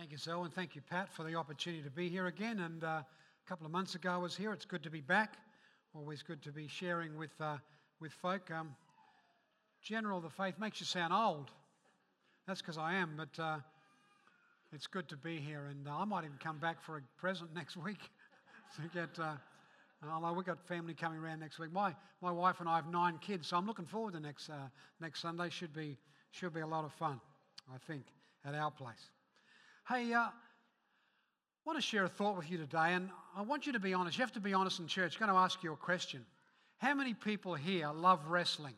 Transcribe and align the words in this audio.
Thank 0.00 0.12
you, 0.12 0.16
Selwyn. 0.16 0.50
Thank 0.50 0.74
you, 0.74 0.80
Pat, 0.80 1.12
for 1.12 1.24
the 1.24 1.34
opportunity 1.34 1.82
to 1.82 1.90
be 1.90 2.08
here 2.08 2.26
again. 2.26 2.60
And 2.60 2.82
uh, 2.82 2.86
a 2.86 3.06
couple 3.46 3.66
of 3.66 3.72
months 3.72 3.96
ago 3.96 4.10
I 4.10 4.16
was 4.16 4.34
here. 4.34 4.50
It's 4.50 4.64
good 4.64 4.82
to 4.84 4.88
be 4.88 5.02
back. 5.02 5.36
Always 5.94 6.22
good 6.22 6.40
to 6.44 6.50
be 6.50 6.68
sharing 6.68 7.18
with, 7.18 7.38
uh, 7.38 7.58
with 8.00 8.10
folk. 8.10 8.50
Um, 8.50 8.74
general 9.82 10.16
of 10.16 10.22
the 10.24 10.30
faith 10.30 10.54
makes 10.58 10.80
you 10.80 10.86
sound 10.86 11.12
old. 11.12 11.50
That's 12.46 12.62
because 12.62 12.78
I 12.78 12.94
am, 12.94 13.10
but 13.18 13.42
uh, 13.42 13.58
it's 14.72 14.86
good 14.86 15.06
to 15.10 15.18
be 15.18 15.36
here. 15.36 15.66
And 15.66 15.86
uh, 15.86 15.98
I 15.98 16.06
might 16.06 16.24
even 16.24 16.38
come 16.42 16.56
back 16.56 16.82
for 16.82 16.96
a 16.96 17.02
present 17.18 17.52
next 17.54 17.76
week 17.76 18.00
to 18.76 18.88
get. 18.94 19.22
Uh, 19.22 19.34
although 20.10 20.32
we've 20.32 20.46
got 20.46 20.66
family 20.66 20.94
coming 20.94 21.18
around 21.18 21.40
next 21.40 21.58
week. 21.58 21.72
My, 21.72 21.94
my 22.22 22.32
wife 22.32 22.60
and 22.60 22.70
I 22.70 22.76
have 22.76 22.90
nine 22.90 23.18
kids, 23.18 23.48
so 23.48 23.58
I'm 23.58 23.66
looking 23.66 23.84
forward 23.84 24.14
to 24.14 24.20
next, 24.20 24.48
uh, 24.48 24.70
next 24.98 25.20
Sunday. 25.20 25.50
Should 25.50 25.74
be, 25.74 25.98
should 26.30 26.54
be 26.54 26.60
a 26.60 26.66
lot 26.66 26.86
of 26.86 26.92
fun, 26.94 27.20
I 27.70 27.76
think, 27.86 28.04
at 28.46 28.54
our 28.54 28.70
place. 28.70 29.10
Hey, 29.92 30.12
uh, 30.12 30.20
I 30.20 30.30
want 31.64 31.76
to 31.76 31.82
share 31.82 32.04
a 32.04 32.08
thought 32.08 32.36
with 32.36 32.48
you 32.48 32.58
today, 32.58 32.92
and 32.94 33.10
I 33.36 33.42
want 33.42 33.66
you 33.66 33.72
to 33.72 33.80
be 33.80 33.92
honest. 33.92 34.16
You 34.16 34.22
have 34.22 34.30
to 34.34 34.40
be 34.40 34.54
honest 34.54 34.78
in 34.78 34.86
church. 34.86 35.16
I'm 35.16 35.26
going 35.26 35.36
to 35.36 35.42
ask 35.42 35.64
you 35.64 35.72
a 35.72 35.76
question. 35.76 36.24
How 36.78 36.94
many 36.94 37.12
people 37.12 37.54
here 37.54 37.90
love 37.92 38.20
wrestling? 38.28 38.74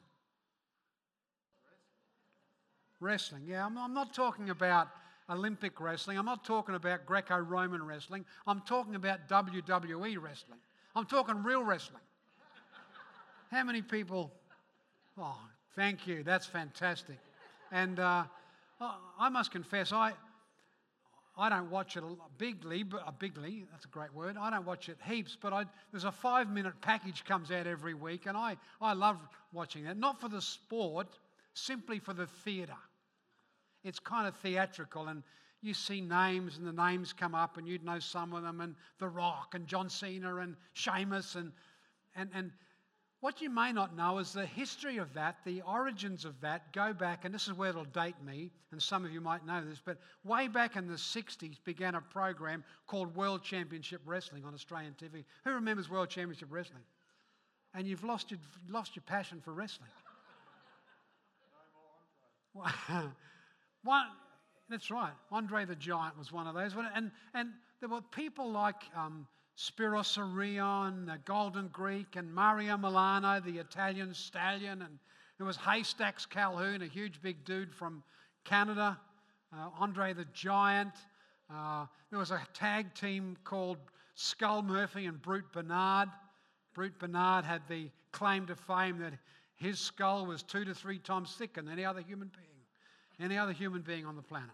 Wrestling, 2.98 3.43
yeah. 3.47 3.67
I'm, 3.67 3.77
I'm 3.77 3.93
not 3.93 4.15
talking 4.15 4.48
about 4.48 4.89
Olympic 5.29 5.83
wrestling. 5.83 6.17
I'm 6.17 6.25
not 6.25 6.47
talking 6.47 6.77
about 6.77 7.05
Greco 7.05 7.37
Roman 7.37 7.83
wrestling. 7.83 8.25
I'm 8.47 8.62
talking 8.62 8.95
about 8.95 9.29
WWE 9.29 10.17
wrestling. 10.19 10.61
I'm 10.97 11.05
talking 11.05 11.42
real 11.42 11.62
wrestling. 11.62 12.01
How 13.51 13.64
many 13.64 13.83
people? 13.83 14.33
Oh, 15.19 15.36
thank 15.77 16.06
you. 16.06 16.23
That's 16.23 16.47
fantastic. 16.47 17.19
And 17.70 18.01
uh, 18.01 18.25
I 19.20 19.29
must 19.29 19.51
confess, 19.51 19.92
I, 19.92 20.14
I 21.36 21.48
don't 21.48 21.70
watch 21.70 21.97
it 21.97 22.05
bigly, 22.36 22.83
but, 22.83 23.06
uh, 23.06 23.11
bigly, 23.11 23.64
that's 23.70 23.86
a 23.86 23.88
great 23.88 24.12
word. 24.12 24.36
I 24.36 24.50
don't 24.50 24.66
watch 24.66 24.88
it 24.91 24.98
heaps, 25.08 25.36
but 25.41 25.52
I, 25.52 25.64
there's 25.91 26.05
a 26.05 26.12
five 26.12 26.50
minute 26.50 26.74
package 26.83 27.24
comes 27.24 27.50
out 27.50 27.66
every 27.66 27.94
week, 27.94 28.27
and 28.27 28.36
I, 28.36 28.56
I 28.80 28.92
love 28.92 29.16
watching 29.52 29.84
that. 29.84 29.97
Not 29.97 30.20
for 30.20 30.28
the 30.28 30.42
sport, 30.42 31.08
simply 31.55 31.98
for 31.98 32.12
the 32.12 32.27
theatre. 32.27 32.77
It's 33.83 33.98
kind 33.98 34.28
of 34.28 34.36
theatrical, 34.36 35.08
and 35.08 35.22
you 35.62 35.72
see 35.72 36.02
names, 36.02 36.58
and 36.58 36.66
the 36.66 36.72
names 36.72 37.14
come 37.14 37.34
up, 37.34 37.56
and 37.56 37.67
you'd 37.67 37.84
know 37.84 37.98
some 37.98 38.34
of 38.34 38.42
them, 38.42 38.61
and 38.61 38.74
The 38.98 39.08
Rock, 39.08 39.55
and 39.55 39.67
John 39.67 39.89
Cena, 39.89 40.36
and 40.36 40.55
Sheamus, 40.74 41.34
and, 41.34 41.52
and, 42.14 42.28
and 42.34 42.50
what 43.23 43.41
you 43.41 43.48
may 43.48 43.73
not 43.73 43.97
know 43.97 44.19
is 44.19 44.33
the 44.33 44.45
history 44.45 44.98
of 44.98 45.15
that, 45.15 45.37
the 45.45 45.62
origins 45.62 46.25
of 46.25 46.39
that 46.41 46.73
go 46.73 46.92
back, 46.92 47.25
and 47.25 47.33
this 47.33 47.47
is 47.47 47.55
where 47.55 47.70
it'll 47.70 47.84
date 47.84 48.17
me, 48.27 48.51
and 48.73 48.83
some 48.83 49.05
of 49.05 49.12
you 49.12 49.20
might 49.20 49.47
know 49.47 49.64
this, 49.64 49.81
but 49.83 49.97
way 50.25 50.48
back 50.48 50.75
in 50.75 50.89
the 50.89 50.95
60s 50.95 51.62
began 51.64 51.95
a 51.95 52.01
program 52.01 52.64
called 52.89 53.14
World 53.14 53.45
Championship 53.45 54.01
Wrestling 54.05 54.45
on 54.45 54.55
Australian 54.55 54.97
TV. 55.01 55.25
Who 55.45 55.53
remembers 55.53 55.89
World 55.89 56.11
Championship 56.11 56.48
Wrestling? 56.51 56.83
And 57.75 57.87
you've 57.87 58.03
lost 58.03 58.33
your, 58.33 58.41
lost 58.69 58.97
your 58.97 59.05
passion 59.06 59.41
for 59.41 59.53
wrestling. 59.53 59.89
one, 63.84 64.07
that's 64.69 64.91
right. 64.91 65.12
Andre 65.31 65.64
the 65.64 65.77
Giant 65.77 66.19
was 66.19 66.33
one 66.33 66.48
of 66.48 66.57
those. 66.57 66.73
And, 66.92 67.12
and 67.34 67.51
there 67.79 67.89
were 67.89 68.01
people 68.01 68.51
like 68.51 68.83
um, 68.97 69.29
Spiros 69.56 70.19
Arion, 70.19 71.06
the 71.06 71.19
Golden 71.25 71.69
Greek, 71.69 72.17
and 72.17 72.33
Mario 72.33 72.77
Milano, 72.77 73.41
the 73.41 73.58
Italian 73.58 74.14
stallion, 74.14 74.83
and 74.83 74.98
there 75.39 75.47
was 75.47 75.56
Haystacks 75.56 76.27
Calhoun, 76.27 76.83
a 76.83 76.86
huge 76.86 77.20
big 77.20 77.45
dude 77.45 77.74
from 77.74 78.02
Canada, 78.45 78.98
uh, 79.52 79.68
Andre 79.79 80.13
the 80.13 80.27
Giant. 80.33 80.95
Uh, 81.52 81.86
there 82.11 82.18
was 82.18 82.30
a 82.30 82.40
tag 82.55 82.95
team 82.95 83.36
called 83.45 83.79
Skull 84.14 84.63
Murphy 84.63 85.07
and 85.07 85.20
Brute 85.20 85.51
Bernard. 85.52 86.08
Brute 86.74 86.98
Bernard 86.98 87.45
had 87.45 87.63
the 87.69 87.90
claim 88.13 88.46
to 88.46 88.57
fame 88.57 88.98
that 88.98 89.13
his 89.57 89.79
skull 89.79 90.27
was 90.27 90.42
two 90.42 90.64
to 90.64 90.74
three 90.74 90.98
times 90.98 91.34
thicker 91.36 91.63
than 91.63 91.70
any 91.70 91.84
other 91.84 92.01
human 92.01 92.29
being, 92.29 93.27
any 93.30 93.39
other 93.39 93.52
human 93.52 93.83
being 93.83 94.07
on 94.07 94.17
the 94.17 94.23
planet. 94.23 94.51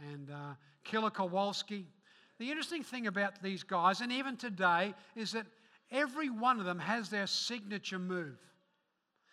And 0.00 0.30
uh, 0.30 0.54
Killer 0.84 1.10
Kowalski, 1.10 1.86
the 2.38 2.48
interesting 2.48 2.82
thing 2.82 3.06
about 3.06 3.42
these 3.42 3.62
guys, 3.62 4.00
and 4.00 4.12
even 4.12 4.36
today, 4.36 4.94
is 5.14 5.32
that 5.32 5.46
every 5.90 6.28
one 6.28 6.58
of 6.58 6.66
them 6.66 6.78
has 6.78 7.08
their 7.08 7.26
signature 7.26 7.98
move. 7.98 8.38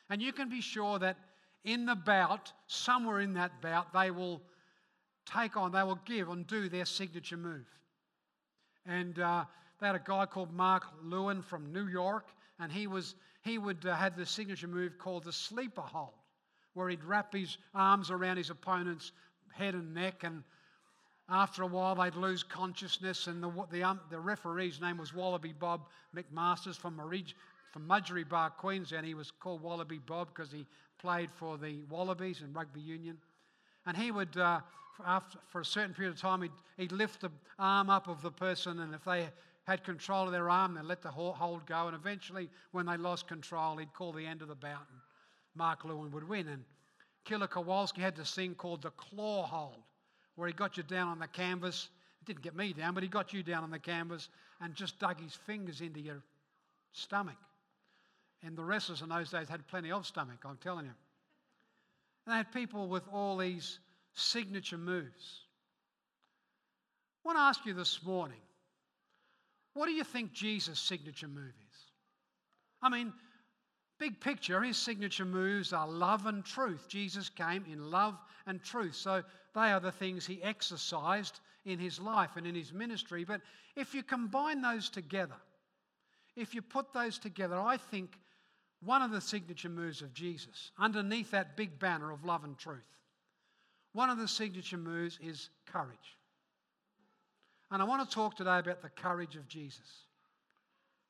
And 0.10 0.22
you 0.22 0.32
can 0.32 0.50
be 0.50 0.62
sure 0.62 1.00
that 1.00 1.18
in 1.64 1.86
the 1.86 1.96
bout, 1.96 2.52
somewhere 2.68 3.22
in 3.22 3.34
that 3.34 3.62
bout, 3.62 3.94
they 3.94 4.12
will 4.12 4.42
take 5.26 5.58
on, 5.58 5.72
they 5.72 5.84
will 5.84 6.00
give 6.06 6.30
and 6.30 6.46
do 6.46 6.70
their 6.70 6.86
signature 6.86 7.38
move. 7.38 7.66
And 8.86 9.18
uh, 9.20 9.46
they 9.80 9.88
had 9.88 9.96
a 9.96 10.02
guy 10.04 10.26
called 10.26 10.54
Mark 10.54 10.84
Lewin 11.02 11.42
from 11.42 11.72
New 11.72 11.88
York, 11.88 12.28
and 12.60 12.72
he 12.72 12.88
was 12.88 13.16
he 13.42 13.58
would 13.58 13.86
uh, 13.86 13.96
have 13.96 14.16
the 14.16 14.26
signature 14.26 14.68
move 14.68 14.98
called 14.98 15.26
the 15.26 15.34
sleeper 15.34 15.82
hold, 15.82 16.14
where 16.74 16.90
he'd 16.90 17.04
wrap 17.04 17.34
his 17.34 17.58
arms 17.74 18.10
around 18.10 18.38
his 18.38 18.50
opponent's 18.50 19.12
head 19.52 19.74
and 19.74 19.94
neck 19.94 20.24
and 20.24 20.44
after 21.30 21.64
a 21.64 21.68
while, 21.68 21.96
they'd 21.96 22.16
lose 22.16 22.44
consciousness, 22.44 23.28
and 23.28 23.42
the, 23.42 23.52
the, 23.72 23.84
um, 23.84 24.00
the 24.10 24.20
referee's 24.20 24.82
name 24.82 24.98
was 24.98 25.14
Wallaby 25.14 25.54
Bob 25.54 25.88
McMasters 26.16 26.76
from, 26.76 26.98
Marig, 26.98 27.34
from 27.72 27.88
Bar, 28.30 28.50
Queensland. 28.50 29.06
He 29.06 29.14
was 29.14 29.32
called 29.32 29.62
Wallaby 29.62 30.00
Bob 30.00 30.30
because 30.34 30.52
he 30.52 30.66
played 31.00 31.30
for 31.34 31.58
the 31.58 31.82
Wallabies 31.90 32.42
in 32.42 32.52
rugby 32.52 32.82
union. 32.82 33.18
And 33.86 33.96
he 33.96 34.12
would, 34.12 34.36
uh, 34.36 34.60
for, 34.98 35.08
after, 35.08 35.40
for 35.48 35.62
a 35.62 35.66
certain 35.66 35.94
period 35.94 36.14
of 36.14 36.20
time, 36.20 36.42
he'd, 36.42 36.52
he'd 36.78 36.92
lift 36.92 37.22
the 37.22 37.32
arm 37.58 37.90
up 37.90 38.10
of 38.10 38.22
the 38.22 38.32
person, 38.32 38.80
and 38.80 38.94
if 38.94 39.06
they 39.06 39.30
had 39.66 39.82
control 39.86 40.26
of 40.26 40.34
their 40.34 40.50
arm, 40.50 40.76
they'd 40.76 40.84
let 40.84 41.02
the 41.02 41.10
hold 41.10 41.66
go. 41.66 41.88
And 41.88 41.96
eventually, 41.96 42.50
when 42.74 42.86
they 42.86 42.98
lost 42.98 43.30
control, 43.30 43.78
he'd 43.78 43.94
call 43.94 44.12
the 44.12 44.26
end 44.26 44.42
of 44.42 44.50
the 44.50 44.56
bout, 44.56 44.88
and 44.92 45.00
Mark 45.56 45.86
Lewin 45.86 46.12
would 46.12 46.28
win. 46.28 46.50
And 46.50 46.66
Killer 47.24 47.48
Kowalski 47.48 48.02
had 48.02 48.18
this 48.18 48.36
thing 48.36 48.56
called 48.56 48.82
the 48.82 48.92
claw 48.92 49.46
hold 49.46 49.84
where 50.36 50.48
he 50.48 50.54
got 50.54 50.78
you 50.78 50.84
down 50.84 51.08
on 51.08 51.20
the 51.20 51.28
canvas. 51.28 51.90
It 52.22 52.26
didn't 52.26 52.42
get 52.42 52.56
me 52.56 52.74
down, 52.74 52.94
but 52.94 53.04
he 53.04 53.10
got 53.10 53.34
you 53.34 53.44
down 53.44 53.64
on 53.64 53.72
the 53.72 53.80
canvas 53.80 54.30
and 54.62 54.74
just 54.76 55.00
dug 55.00 55.20
his 55.20 55.34
fingers 55.34 55.82
into 55.82 56.00
your 56.00 56.22
stomach. 56.92 57.38
And 58.44 58.58
the 58.58 58.64
wrestlers 58.64 59.02
in 59.02 59.10
those 59.10 59.32
days 59.32 59.48
had 59.48 59.68
plenty 59.68 59.92
of 59.92 60.06
stomach, 60.06 60.40
I'm 60.46 60.58
telling 60.58 60.86
you. 60.86 60.92
And 62.26 62.34
they 62.34 62.38
had 62.38 62.52
people 62.52 62.88
with 62.88 63.04
all 63.12 63.38
these 63.38 63.80
signature 64.14 64.78
moves. 64.78 65.42
I 67.24 67.30
want 67.30 67.38
to 67.38 67.42
ask 67.42 67.66
you 67.66 67.74
this 67.74 68.04
morning 68.04 68.40
what 69.74 69.88
do 69.88 69.92
you 69.92 70.04
think 70.04 70.34
Jesus' 70.34 70.80
signature 70.80 71.28
move 71.28 71.54
is? 71.72 71.78
I 72.82 72.90
mean, 72.90 73.12
Big 74.04 74.20
picture, 74.20 74.62
his 74.62 74.78
signature 74.78 75.24
moves 75.24 75.72
are 75.72 75.88
love 75.88 76.26
and 76.26 76.44
truth. 76.44 76.88
Jesus 76.90 77.30
came 77.30 77.64
in 77.72 77.90
love 77.92 78.18
and 78.46 78.62
truth. 78.62 78.96
So 78.96 79.24
they 79.54 79.72
are 79.72 79.80
the 79.80 79.92
things 79.92 80.26
he 80.26 80.42
exercised 80.44 81.40
in 81.66 81.80
his 81.80 82.00
life 82.00 82.32
and 82.36 82.46
in 82.46 82.56
his 82.56 82.74
ministry. 82.74 83.24
But 83.24 83.42
if 83.76 83.94
you 83.94 84.04
combine 84.04 84.62
those 84.62 84.90
together, 84.90 85.36
if 86.36 86.54
you 86.54 86.62
put 86.62 86.94
those 86.94 87.18
together, 87.20 87.60
I 87.60 87.78
think 87.78 88.18
one 88.84 89.02
of 89.02 89.12
the 89.12 89.22
signature 89.22 89.70
moves 89.70 90.02
of 90.02 90.14
Jesus, 90.14 90.72
underneath 90.78 91.32
that 91.32 91.56
big 91.56 91.80
banner 91.80 92.12
of 92.12 92.26
love 92.26 92.44
and 92.44 92.58
truth, 92.58 92.80
one 93.94 94.10
of 94.10 94.18
the 94.18 94.28
signature 94.28 94.78
moves 94.78 95.20
is 95.22 95.50
courage. 95.66 96.18
And 97.72 97.82
I 97.82 97.86
want 97.86 98.08
to 98.08 98.14
talk 98.14 98.36
today 98.36 98.60
about 98.60 98.82
the 98.82 98.90
courage 98.90 99.36
of 99.36 99.48
Jesus. 99.48 100.06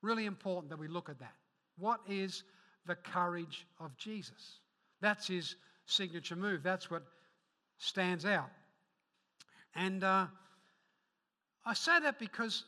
Really 0.01 0.25
important 0.25 0.69
that 0.69 0.79
we 0.79 0.87
look 0.87 1.09
at 1.09 1.19
that. 1.19 1.33
What 1.77 2.01
is 2.07 2.43
the 2.85 2.95
courage 2.95 3.65
of 3.79 3.95
Jesus. 3.97 4.59
That's 5.01 5.27
his 5.27 5.55
signature 5.85 6.35
move. 6.35 6.63
That's 6.63 6.89
what 6.89 7.03
stands 7.83 8.25
out. 8.25 8.49
And 9.75 10.03
uh, 10.03 10.27
I 11.65 11.73
say 11.73 11.99
that 11.99 12.17
because 12.17 12.63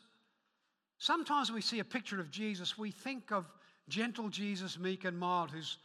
sometimes 0.98 1.50
we 1.50 1.60
see 1.60 1.78
a 1.78 1.84
picture 1.84 2.20
of 2.20 2.30
Jesus, 2.30 2.76
we 2.76 2.90
think 2.90 3.32
of 3.32 3.46
gentle 3.88 4.28
Jesus, 4.28 4.78
meek 4.78 5.04
and 5.04 5.18
mild, 5.18 5.50
who's 5.50 5.78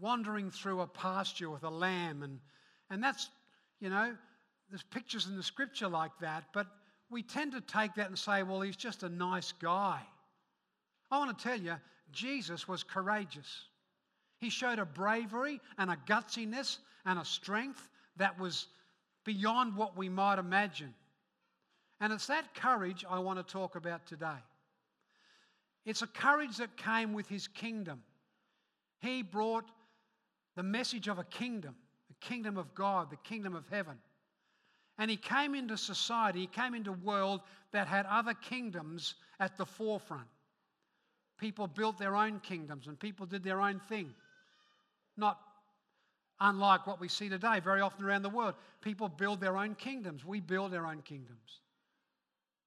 wandering 0.00 0.50
through 0.50 0.80
a 0.80 0.86
pasture 0.86 1.48
with 1.50 1.62
a 1.62 1.70
lamb. 1.70 2.22
And, 2.22 2.40
and 2.90 3.02
that's, 3.02 3.30
you 3.80 3.88
know, 3.88 4.16
there's 4.68 4.82
pictures 4.82 5.26
in 5.26 5.36
the 5.36 5.42
scripture 5.42 5.88
like 5.88 6.12
that, 6.20 6.44
but 6.52 6.66
we 7.10 7.22
tend 7.22 7.52
to 7.52 7.60
take 7.60 7.94
that 7.94 8.08
and 8.08 8.18
say, 8.18 8.42
well, 8.42 8.62
he's 8.62 8.76
just 8.76 9.02
a 9.02 9.08
nice 9.08 9.52
guy. 9.52 10.00
I 11.10 11.18
want 11.18 11.38
to 11.38 11.44
tell 11.44 11.60
you, 11.60 11.74
Jesus 12.10 12.66
was 12.66 12.82
courageous. 12.82 13.66
He 14.38 14.50
showed 14.50 14.78
a 14.78 14.86
bravery 14.86 15.60
and 15.78 15.90
a 15.90 15.98
gutsiness 16.08 16.78
and 17.04 17.18
a 17.18 17.24
strength 17.24 17.88
that 18.16 18.38
was 18.38 18.66
beyond 19.24 19.76
what 19.76 19.96
we 19.96 20.08
might 20.08 20.38
imagine. 20.38 20.94
And 22.00 22.12
it's 22.12 22.26
that 22.26 22.54
courage 22.54 23.04
I 23.08 23.18
want 23.20 23.38
to 23.38 23.52
talk 23.52 23.76
about 23.76 24.06
today. 24.06 24.40
It's 25.84 26.02
a 26.02 26.06
courage 26.06 26.56
that 26.58 26.76
came 26.76 27.12
with 27.12 27.28
his 27.28 27.48
kingdom. 27.48 28.02
He 29.00 29.22
brought 29.22 29.64
the 30.56 30.62
message 30.62 31.08
of 31.08 31.18
a 31.18 31.24
kingdom, 31.24 31.74
the 32.08 32.26
kingdom 32.26 32.56
of 32.56 32.74
God, 32.74 33.10
the 33.10 33.16
kingdom 33.16 33.54
of 33.54 33.68
heaven. 33.68 33.98
And 34.98 35.10
he 35.10 35.16
came 35.16 35.54
into 35.54 35.76
society, 35.76 36.40
he 36.40 36.46
came 36.46 36.74
into 36.74 36.90
a 36.90 37.04
world 37.04 37.40
that 37.72 37.88
had 37.88 38.06
other 38.06 38.34
kingdoms 38.34 39.14
at 39.40 39.56
the 39.56 39.66
forefront. 39.66 40.28
People 41.38 41.66
built 41.66 41.98
their 41.98 42.14
own 42.14 42.38
kingdoms 42.40 42.86
and 42.86 42.98
people 42.98 43.26
did 43.26 43.42
their 43.42 43.60
own 43.60 43.80
thing. 43.88 44.14
Not 45.16 45.40
unlike 46.42 46.86
what 46.86 47.00
we 47.00 47.08
see 47.08 47.28
today 47.28 47.60
very 47.60 47.80
often 47.80 48.04
around 48.04 48.22
the 48.22 48.28
world. 48.28 48.54
People 48.82 49.08
build 49.08 49.40
their 49.40 49.56
own 49.56 49.74
kingdoms. 49.76 50.24
We 50.24 50.40
build 50.40 50.74
our 50.74 50.86
own 50.86 51.00
kingdoms. 51.02 51.60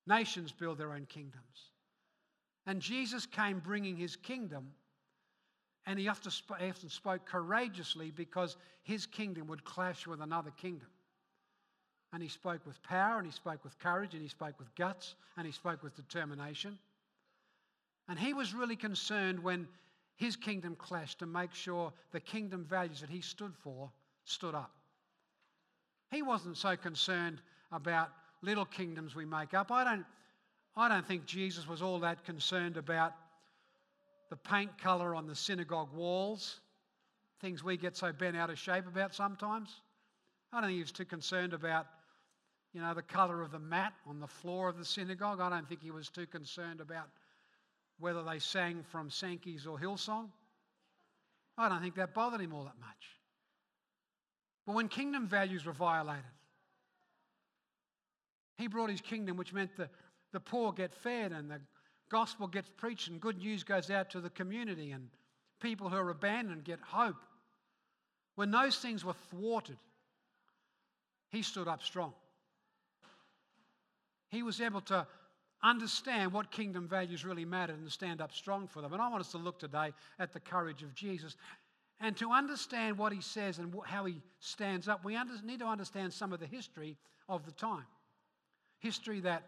Nations 0.07 0.51
build 0.51 0.77
their 0.77 0.93
own 0.93 1.05
kingdoms. 1.07 1.43
And 2.65 2.81
Jesus 2.81 3.25
came 3.25 3.59
bringing 3.59 3.95
his 3.95 4.15
kingdom, 4.15 4.71
and 5.85 5.99
he 5.99 6.07
often 6.07 6.31
spoke 6.89 7.25
courageously 7.25 8.11
because 8.11 8.57
his 8.81 9.05
kingdom 9.05 9.47
would 9.47 9.63
clash 9.65 10.07
with 10.07 10.21
another 10.21 10.51
kingdom. 10.51 10.87
And 12.13 12.23
he 12.23 12.29
spoke 12.29 12.65
with 12.65 12.81
power, 12.81 13.17
and 13.17 13.25
he 13.25 13.31
spoke 13.31 13.63
with 13.63 13.77
courage, 13.77 14.13
and 14.13 14.21
he 14.21 14.29
spoke 14.29 14.57
with 14.57 14.73
guts, 14.75 15.15
and 15.37 15.45
he 15.45 15.51
spoke 15.51 15.83
with 15.83 15.95
determination. 15.95 16.79
And 18.07 18.17
he 18.17 18.33
was 18.33 18.53
really 18.53 18.75
concerned 18.75 19.43
when 19.43 19.67
his 20.15 20.35
kingdom 20.35 20.75
clashed 20.75 21.19
to 21.19 21.25
make 21.25 21.53
sure 21.53 21.91
the 22.11 22.19
kingdom 22.19 22.65
values 22.65 23.01
that 23.01 23.09
he 23.09 23.21
stood 23.21 23.53
for 23.63 23.91
stood 24.23 24.55
up. 24.55 24.71
He 26.11 26.21
wasn't 26.21 26.57
so 26.57 26.77
concerned 26.77 27.41
about 27.71 28.09
little 28.41 28.65
kingdoms 28.65 29.15
we 29.15 29.25
make 29.25 29.53
up. 29.53 29.71
I 29.71 29.83
don't, 29.83 30.05
I 30.77 30.87
don't 30.87 31.05
think 31.05 31.25
Jesus 31.25 31.67
was 31.67 31.81
all 31.81 31.99
that 31.99 32.23
concerned 32.23 32.77
about 32.77 33.13
the 34.29 34.35
paint 34.35 34.77
colour 34.77 35.15
on 35.15 35.27
the 35.27 35.35
synagogue 35.35 35.93
walls, 35.93 36.59
things 37.41 37.63
we 37.63 37.77
get 37.77 37.97
so 37.97 38.11
bent 38.11 38.37
out 38.37 38.49
of 38.49 38.57
shape 38.57 38.87
about 38.87 39.13
sometimes. 39.13 39.81
I 40.53 40.61
don't 40.61 40.69
think 40.69 40.77
he 40.77 40.81
was 40.81 40.91
too 40.91 41.05
concerned 41.05 41.53
about, 41.53 41.87
you 42.73 42.81
know, 42.81 42.93
the 42.93 43.01
colour 43.01 43.41
of 43.41 43.51
the 43.51 43.59
mat 43.59 43.93
on 44.07 44.19
the 44.19 44.27
floor 44.27 44.69
of 44.69 44.77
the 44.77 44.85
synagogue. 44.85 45.41
I 45.41 45.49
don't 45.49 45.67
think 45.67 45.81
he 45.81 45.91
was 45.91 46.09
too 46.09 46.25
concerned 46.25 46.79
about 46.79 47.09
whether 47.99 48.23
they 48.23 48.39
sang 48.39 48.83
from 48.83 49.09
Sankey's 49.09 49.65
or 49.65 49.77
Hillsong. 49.77 50.29
I 51.57 51.69
don't 51.69 51.81
think 51.81 51.95
that 51.95 52.13
bothered 52.13 52.41
him 52.41 52.53
all 52.53 52.63
that 52.63 52.79
much. 52.79 53.19
But 54.65 54.75
when 54.75 54.89
kingdom 54.89 55.27
values 55.27 55.65
were 55.65 55.73
violated, 55.73 56.23
he 58.57 58.67
brought 58.67 58.89
his 58.89 59.01
kingdom, 59.01 59.37
which 59.37 59.53
meant 59.53 59.75
the, 59.77 59.89
the 60.31 60.39
poor 60.39 60.71
get 60.71 60.93
fed 60.93 61.31
and 61.31 61.49
the 61.49 61.61
gospel 62.09 62.47
gets 62.47 62.69
preached 62.77 63.07
and 63.07 63.19
good 63.19 63.37
news 63.37 63.63
goes 63.63 63.89
out 63.89 64.09
to 64.11 64.21
the 64.21 64.29
community 64.29 64.91
and 64.91 65.09
people 65.61 65.89
who 65.89 65.97
are 65.97 66.09
abandoned 66.09 66.63
get 66.63 66.79
hope. 66.79 67.23
When 68.35 68.51
those 68.51 68.77
things 68.77 69.05
were 69.05 69.15
thwarted, 69.29 69.77
he 71.29 71.41
stood 71.41 71.67
up 71.67 71.83
strong. 71.83 72.13
He 74.29 74.43
was 74.43 74.59
able 74.61 74.81
to 74.81 75.07
understand 75.65 76.31
what 76.31 76.51
kingdom 76.51 76.87
values 76.87 77.25
really 77.25 77.45
mattered 77.45 77.79
and 77.79 77.91
stand 77.91 78.21
up 78.21 78.31
strong 78.31 78.67
for 78.67 78.81
them. 78.81 78.93
And 78.93 79.01
I 79.01 79.09
want 79.09 79.21
us 79.21 79.31
to 79.31 79.37
look 79.37 79.59
today 79.59 79.93
at 80.19 80.31
the 80.31 80.39
courage 80.39 80.83
of 80.83 80.93
Jesus. 80.93 81.35
And 81.99 82.15
to 82.17 82.31
understand 82.31 82.97
what 82.97 83.11
he 83.11 83.21
says 83.21 83.57
and 83.57 83.73
how 83.85 84.05
he 84.05 84.21
stands 84.39 84.87
up, 84.87 85.03
we 85.03 85.17
need 85.43 85.59
to 85.59 85.65
understand 85.65 86.13
some 86.13 86.33
of 86.33 86.39
the 86.39 86.45
history 86.45 86.97
of 87.27 87.45
the 87.45 87.51
time. 87.51 87.85
History 88.79 89.21
that 89.21 89.43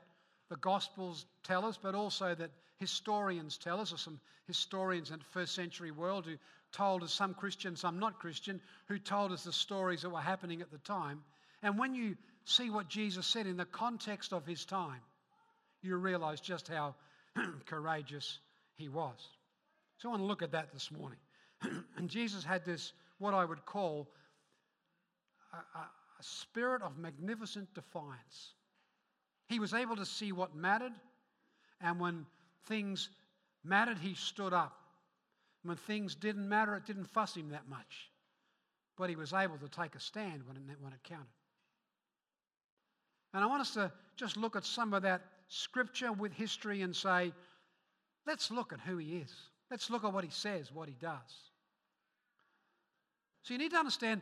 the 0.49 0.55
Gospels 0.57 1.25
tell 1.43 1.65
us, 1.65 1.77
but 1.81 1.93
also 1.93 2.33
that 2.33 2.51
historians 2.79 3.57
tell 3.57 3.79
us, 3.79 3.93
or 3.93 3.97
some 3.97 4.19
historians 4.47 5.11
in 5.11 5.19
the 5.19 5.25
first 5.25 5.53
century 5.53 5.91
world 5.91 6.25
who 6.25 6.35
told 6.71 7.03
us, 7.03 7.13
some 7.13 7.33
Christian, 7.33 7.75
some 7.75 7.99
not 7.99 8.19
Christian, 8.19 8.61
who 8.87 8.97
told 8.97 9.31
us 9.31 9.43
the 9.43 9.51
stories 9.51 10.01
that 10.01 10.09
were 10.09 10.19
happening 10.19 10.61
at 10.61 10.71
the 10.71 10.77
time. 10.79 11.21
And 11.63 11.77
when 11.77 11.93
you 11.93 12.15
see 12.45 12.69
what 12.69 12.87
Jesus 12.87 13.27
said 13.27 13.45
in 13.45 13.57
the 13.57 13.65
context 13.65 14.31
of 14.31 14.45
his 14.45 14.63
time, 14.63 15.01
you 15.81 15.95
realize 15.97 16.41
just 16.41 16.67
how 16.67 16.95
courageous 17.65 18.39
he 18.75 18.89
was. 18.89 19.29
So 19.97 20.09
I 20.09 20.11
want 20.11 20.21
to 20.23 20.27
look 20.27 20.41
at 20.41 20.51
that 20.51 20.71
this 20.73 20.91
morning. 20.91 21.19
and 21.97 22.09
Jesus 22.09 22.43
had 22.43 22.65
this, 22.65 22.93
what 23.17 23.33
I 23.33 23.43
would 23.43 23.65
call 23.65 24.09
a, 25.53 25.57
a, 25.57 25.81
a 25.81 26.23
spirit 26.23 26.81
of 26.81 26.97
magnificent 26.97 27.73
defiance. 27.73 28.53
He 29.47 29.59
was 29.59 29.73
able 29.73 29.95
to 29.95 30.05
see 30.05 30.31
what 30.31 30.55
mattered, 30.55 30.91
and 31.81 31.99
when 31.99 32.25
things 32.67 33.09
mattered, 33.63 33.97
he 33.97 34.13
stood 34.13 34.53
up. 34.53 34.77
When 35.63 35.77
things 35.77 36.15
didn't 36.15 36.47
matter, 36.47 36.75
it 36.75 36.85
didn't 36.85 37.05
fuss 37.05 37.35
him 37.35 37.49
that 37.49 37.67
much. 37.67 38.11
But 38.97 39.09
he 39.09 39.15
was 39.15 39.33
able 39.33 39.57
to 39.57 39.69
take 39.69 39.95
a 39.95 39.99
stand 39.99 40.43
when 40.45 40.57
it, 40.57 40.63
when 40.81 40.93
it 40.93 41.03
counted. 41.03 41.25
And 43.33 43.43
I 43.43 43.47
want 43.47 43.61
us 43.61 43.73
to 43.73 43.91
just 44.15 44.37
look 44.37 44.55
at 44.55 44.65
some 44.65 44.93
of 44.93 45.03
that 45.03 45.21
scripture 45.47 46.11
with 46.11 46.33
history 46.33 46.81
and 46.81 46.95
say, 46.95 47.31
let's 48.25 48.51
look 48.51 48.73
at 48.73 48.79
who 48.79 48.97
he 48.97 49.17
is. 49.17 49.33
Let's 49.69 49.89
look 49.89 50.03
at 50.03 50.13
what 50.13 50.23
he 50.23 50.29
says, 50.29 50.71
what 50.71 50.87
he 50.87 50.95
does. 50.99 51.51
So 53.43 53.53
you 53.53 53.57
need 53.57 53.71
to 53.71 53.77
understand 53.77 54.21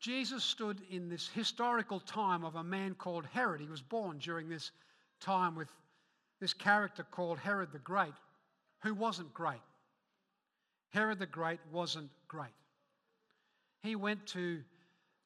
Jesus 0.00 0.44
stood 0.44 0.82
in 0.90 1.08
this 1.08 1.28
historical 1.28 2.00
time 2.00 2.44
of 2.44 2.56
a 2.56 2.64
man 2.64 2.94
called 2.94 3.26
Herod. 3.32 3.60
He 3.60 3.68
was 3.68 3.80
born 3.80 4.18
during 4.18 4.48
this 4.48 4.70
time 5.20 5.54
with 5.54 5.68
this 6.40 6.52
character 6.52 7.06
called 7.10 7.38
Herod 7.38 7.72
the 7.72 7.78
Great, 7.78 8.12
who 8.82 8.94
wasn't 8.94 9.32
great. 9.32 9.62
Herod 10.90 11.18
the 11.18 11.26
Great 11.26 11.60
wasn't 11.72 12.10
great. 12.28 12.52
He 13.82 13.96
went 13.96 14.26
to 14.28 14.60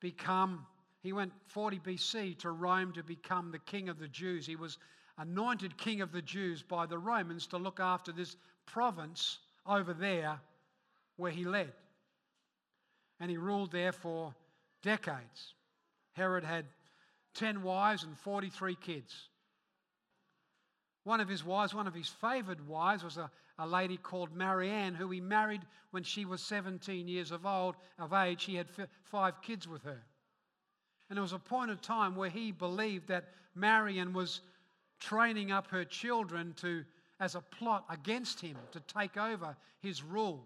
become 0.01 0.67
he 1.09 1.13
went 1.15 1.33
40 1.47 1.79
BC 1.79 2.39
to 2.41 2.51
Rome 2.51 2.93
to 2.93 3.03
become 3.03 3.51
the 3.51 3.59
king 3.59 3.89
of 3.89 3.99
the 3.99 4.09
Jews. 4.09 4.45
He 4.45 4.57
was 4.57 4.77
anointed 5.17 5.79
king 5.79 6.03
of 6.03 6.13
the 6.13 6.21
Jews 6.21 6.63
by 6.63 6.85
the 6.85 6.99
Romans 6.99 7.47
to 7.47 7.57
look 7.57 7.81
after 7.81 8.13
this 8.13 8.37
province 8.67 9.39
over 9.67 9.95
there 9.95 10.39
where 11.17 11.31
he 11.31 11.47
led. 11.47 11.73
And 13.21 13.31
he 13.31 13.39
ruled 13.39 13.73
there 13.73 13.93
for 13.93 14.35
decades. 14.83 15.55
Herod 16.13 16.45
had 16.45 16.67
10 17.37 17.63
wives 17.63 18.05
and 18.05 18.15
43 18.19 18.75
kids. 18.75 19.31
One 21.05 21.21
of 21.21 21.29
his 21.29 21.43
wives, 21.43 21.73
one 21.73 21.87
of 21.87 21.95
his 21.95 22.09
favored 22.09 22.69
wives, 22.69 23.03
was 23.03 23.17
a, 23.17 23.31
a 23.59 23.67
lady 23.67 23.97
called 23.97 24.37
Marianne, 24.37 24.95
who 24.95 25.09
he 25.09 25.23
married 25.23 25.63
when 25.91 26.03
she 26.03 26.27
was 26.27 26.43
17 26.43 27.09
years 27.09 27.31
of 27.31 27.47
old 27.47 27.77
of 27.99 28.13
age. 28.13 28.45
He 28.45 28.57
had 28.57 28.67
f- 28.79 28.91
five 29.05 29.41
kids 29.41 29.67
with 29.67 29.85
her. 29.85 30.03
And 31.09 31.17
there 31.17 31.23
was 31.23 31.33
a 31.33 31.39
point 31.39 31.71
of 31.71 31.81
time 31.81 32.17
where 32.17 32.31
he 32.31 32.53
believed 32.53 33.09
that 33.09 33.29
Marian 33.55 34.13
was 34.13 34.41
training 35.01 35.51
up 35.51 35.69
her 35.69 35.85
children 35.85 36.55
to, 36.61 36.85
as 37.21 37.35
a 37.35 37.41
plot 37.41 37.85
against 37.89 38.41
him 38.41 38.57
to 38.73 38.81
take 38.81 39.17
over 39.17 39.57
his 39.81 40.03
rule. 40.03 40.45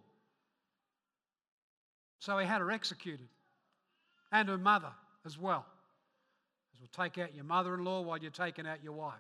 So 2.21 2.39
he 2.39 2.47
had 2.47 2.61
her 2.61 2.71
executed 2.71 3.29
and 4.31 4.49
her 4.49 4.59
mother 4.59 4.93
as 5.27 5.39
well. 5.39 5.67
As 6.75 6.81
we'll 6.81 7.07
take 7.07 7.19
out 7.19 7.35
your 7.35 7.45
mother 7.45 7.75
in 7.75 7.85
law 7.85 8.01
while 8.03 8.19
you're 8.19 8.31
taking 8.31 8.67
out 8.67 8.83
your 8.83 8.93
wife. 8.93 9.15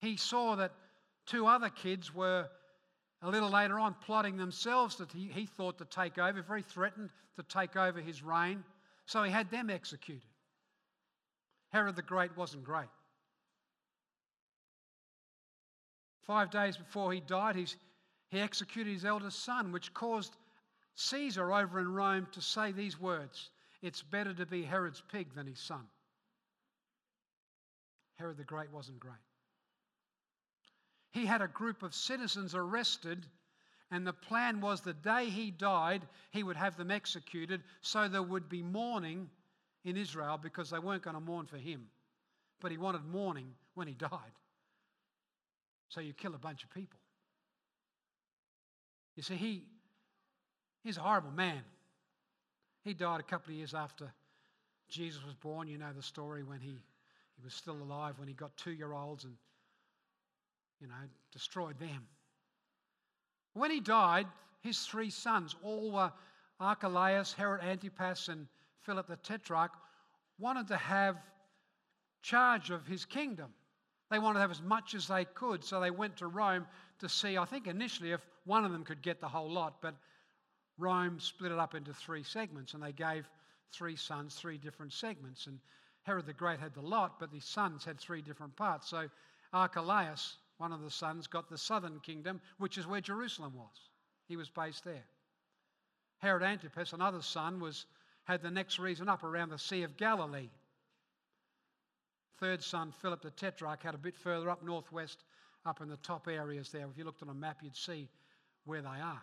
He 0.00 0.16
saw 0.16 0.54
that 0.56 0.72
two 1.26 1.46
other 1.46 1.68
kids 1.68 2.14
were 2.14 2.48
a 3.22 3.28
little 3.28 3.50
later 3.50 3.78
on 3.78 3.94
plotting 4.04 4.36
themselves 4.36 4.96
that 4.96 5.10
he, 5.12 5.30
he 5.32 5.46
thought 5.46 5.78
to 5.78 5.84
take 5.84 6.18
over, 6.18 6.40
very 6.42 6.62
threatened 6.62 7.10
to 7.36 7.42
take 7.42 7.76
over 7.76 8.00
his 8.00 8.22
reign. 8.22 8.62
So 9.06 9.22
he 9.22 9.30
had 9.30 9.50
them 9.50 9.70
executed. 9.70 10.22
Herod 11.70 11.96
the 11.96 12.02
Great 12.02 12.36
wasn't 12.36 12.64
great. 12.64 12.88
Five 16.26 16.50
days 16.50 16.76
before 16.76 17.12
he 17.12 17.20
died, 17.20 17.56
he's, 17.56 17.76
he 18.30 18.40
executed 18.40 18.92
his 18.92 19.04
eldest 19.04 19.44
son, 19.44 19.72
which 19.72 19.94
caused 19.94 20.36
Caesar 20.94 21.52
over 21.52 21.80
in 21.80 21.92
Rome 21.92 22.26
to 22.32 22.42
say 22.42 22.70
these 22.70 23.00
words 23.00 23.50
It's 23.82 24.02
better 24.02 24.34
to 24.34 24.46
be 24.46 24.62
Herod's 24.62 25.02
pig 25.10 25.34
than 25.34 25.46
his 25.46 25.58
son. 25.58 25.86
Herod 28.16 28.36
the 28.36 28.44
Great 28.44 28.70
wasn't 28.70 29.00
great. 29.00 29.14
He 31.12 31.26
had 31.26 31.42
a 31.42 31.48
group 31.48 31.82
of 31.82 31.94
citizens 31.94 32.54
arrested, 32.54 33.26
and 33.90 34.06
the 34.06 34.12
plan 34.12 34.60
was 34.60 34.80
the 34.80 34.92
day 34.92 35.26
he 35.26 35.50
died, 35.50 36.02
he 36.30 36.42
would 36.42 36.56
have 36.56 36.76
them 36.76 36.90
executed 36.90 37.62
so 37.80 38.08
there 38.08 38.22
would 38.22 38.48
be 38.48 38.62
mourning 38.62 39.28
in 39.84 39.96
Israel 39.96 40.38
because 40.40 40.70
they 40.70 40.78
weren't 40.78 41.02
going 41.02 41.14
to 41.14 41.20
mourn 41.20 41.46
for 41.46 41.56
him. 41.56 41.86
But 42.60 42.70
he 42.70 42.76
wanted 42.76 43.04
mourning 43.04 43.54
when 43.74 43.88
he 43.88 43.94
died. 43.94 44.10
So 45.88 46.00
you 46.00 46.12
kill 46.12 46.34
a 46.34 46.38
bunch 46.38 46.64
of 46.64 46.70
people. 46.70 46.98
You 49.16 49.22
see, 49.22 49.36
he, 49.36 49.62
he's 50.84 50.98
a 50.98 51.00
horrible 51.00 51.30
man. 51.30 51.62
He 52.84 52.94
died 52.94 53.20
a 53.20 53.22
couple 53.24 53.52
of 53.52 53.56
years 53.56 53.74
after 53.74 54.12
Jesus 54.88 55.24
was 55.24 55.34
born. 55.34 55.68
You 55.68 55.78
know 55.78 55.92
the 55.94 56.02
story 56.02 56.42
when 56.42 56.60
he, 56.60 56.70
he 57.36 57.44
was 57.44 57.54
still 57.54 57.76
alive, 57.82 58.18
when 58.18 58.28
he 58.28 58.34
got 58.34 58.56
two 58.56 58.72
year 58.72 58.92
olds 58.92 59.24
and, 59.24 59.34
you 60.80 60.86
know, 60.86 60.94
destroyed 61.32 61.78
them. 61.78 62.06
When 63.54 63.70
he 63.70 63.80
died, 63.80 64.26
his 64.60 64.80
three 64.80 65.10
sons 65.10 65.54
all 65.62 65.92
were 65.92 66.12
Archelaus, 66.60 67.32
Herod 67.32 67.62
Antipas, 67.62 68.28
and 68.28 68.46
Philip 68.82 69.06
the 69.06 69.16
Tetrarch, 69.16 69.72
wanted 70.38 70.68
to 70.68 70.76
have 70.76 71.16
charge 72.22 72.70
of 72.70 72.86
his 72.86 73.04
kingdom. 73.04 73.52
They 74.10 74.18
wanted 74.18 74.34
to 74.34 74.40
have 74.40 74.50
as 74.50 74.62
much 74.62 74.94
as 74.94 75.06
they 75.08 75.24
could, 75.24 75.62
so 75.62 75.80
they 75.80 75.90
went 75.90 76.16
to 76.18 76.26
Rome 76.26 76.66
to 77.00 77.08
see, 77.08 77.36
I 77.36 77.44
think 77.44 77.66
initially, 77.66 78.12
if 78.12 78.20
one 78.44 78.64
of 78.64 78.72
them 78.72 78.84
could 78.84 79.02
get 79.02 79.20
the 79.20 79.28
whole 79.28 79.50
lot, 79.50 79.82
but 79.82 79.94
Rome 80.78 81.18
split 81.20 81.52
it 81.52 81.58
up 81.58 81.74
into 81.74 81.92
three 81.92 82.22
segments 82.22 82.74
and 82.74 82.82
they 82.82 82.92
gave 82.92 83.28
three 83.72 83.96
sons 83.96 84.34
three 84.34 84.56
different 84.56 84.92
segments. 84.92 85.46
And 85.46 85.58
Herod 86.04 86.26
the 86.26 86.32
Great 86.32 86.60
had 86.60 86.74
the 86.74 86.80
lot, 86.80 87.18
but 87.20 87.30
his 87.32 87.44
sons 87.44 87.84
had 87.84 87.98
three 87.98 88.22
different 88.22 88.56
parts. 88.56 88.88
So 88.88 89.08
Archelaus, 89.52 90.38
one 90.58 90.72
of 90.72 90.82
the 90.82 90.90
sons, 90.90 91.26
got 91.26 91.48
the 91.48 91.56
southern 91.58 92.00
kingdom, 92.00 92.40
which 92.58 92.76
is 92.76 92.86
where 92.86 93.00
Jerusalem 93.00 93.54
was. 93.56 93.90
He 94.26 94.36
was 94.36 94.50
based 94.50 94.84
there. 94.84 95.04
Herod 96.18 96.42
Antipas, 96.42 96.92
another 96.92 97.22
son, 97.22 97.60
was, 97.60 97.86
had 98.24 98.42
the 98.42 98.50
next 98.50 98.78
region 98.78 99.08
up 99.08 99.22
around 99.22 99.50
the 99.50 99.58
Sea 99.58 99.84
of 99.84 99.96
Galilee. 99.96 100.50
Third 102.40 102.62
son, 102.62 102.92
Philip 103.00 103.22
the 103.22 103.30
Tetrarch, 103.30 103.82
had 103.82 103.94
a 103.94 103.98
bit 103.98 104.16
further 104.16 104.50
up 104.50 104.62
northwest, 104.62 105.24
up 105.64 105.80
in 105.80 105.88
the 105.88 105.96
top 105.98 106.28
areas 106.28 106.70
there. 106.70 106.86
If 106.90 106.98
you 106.98 107.04
looked 107.04 107.22
on 107.22 107.28
a 107.28 107.34
map, 107.34 107.58
you'd 107.62 107.76
see 107.76 108.08
where 108.64 108.82
they 108.82 108.88
are. 108.88 109.22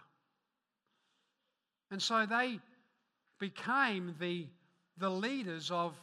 And 1.91 2.01
so 2.01 2.25
they 2.25 2.59
became 3.39 4.15
the, 4.19 4.47
the 4.97 5.09
leaders 5.09 5.69
of 5.69 5.93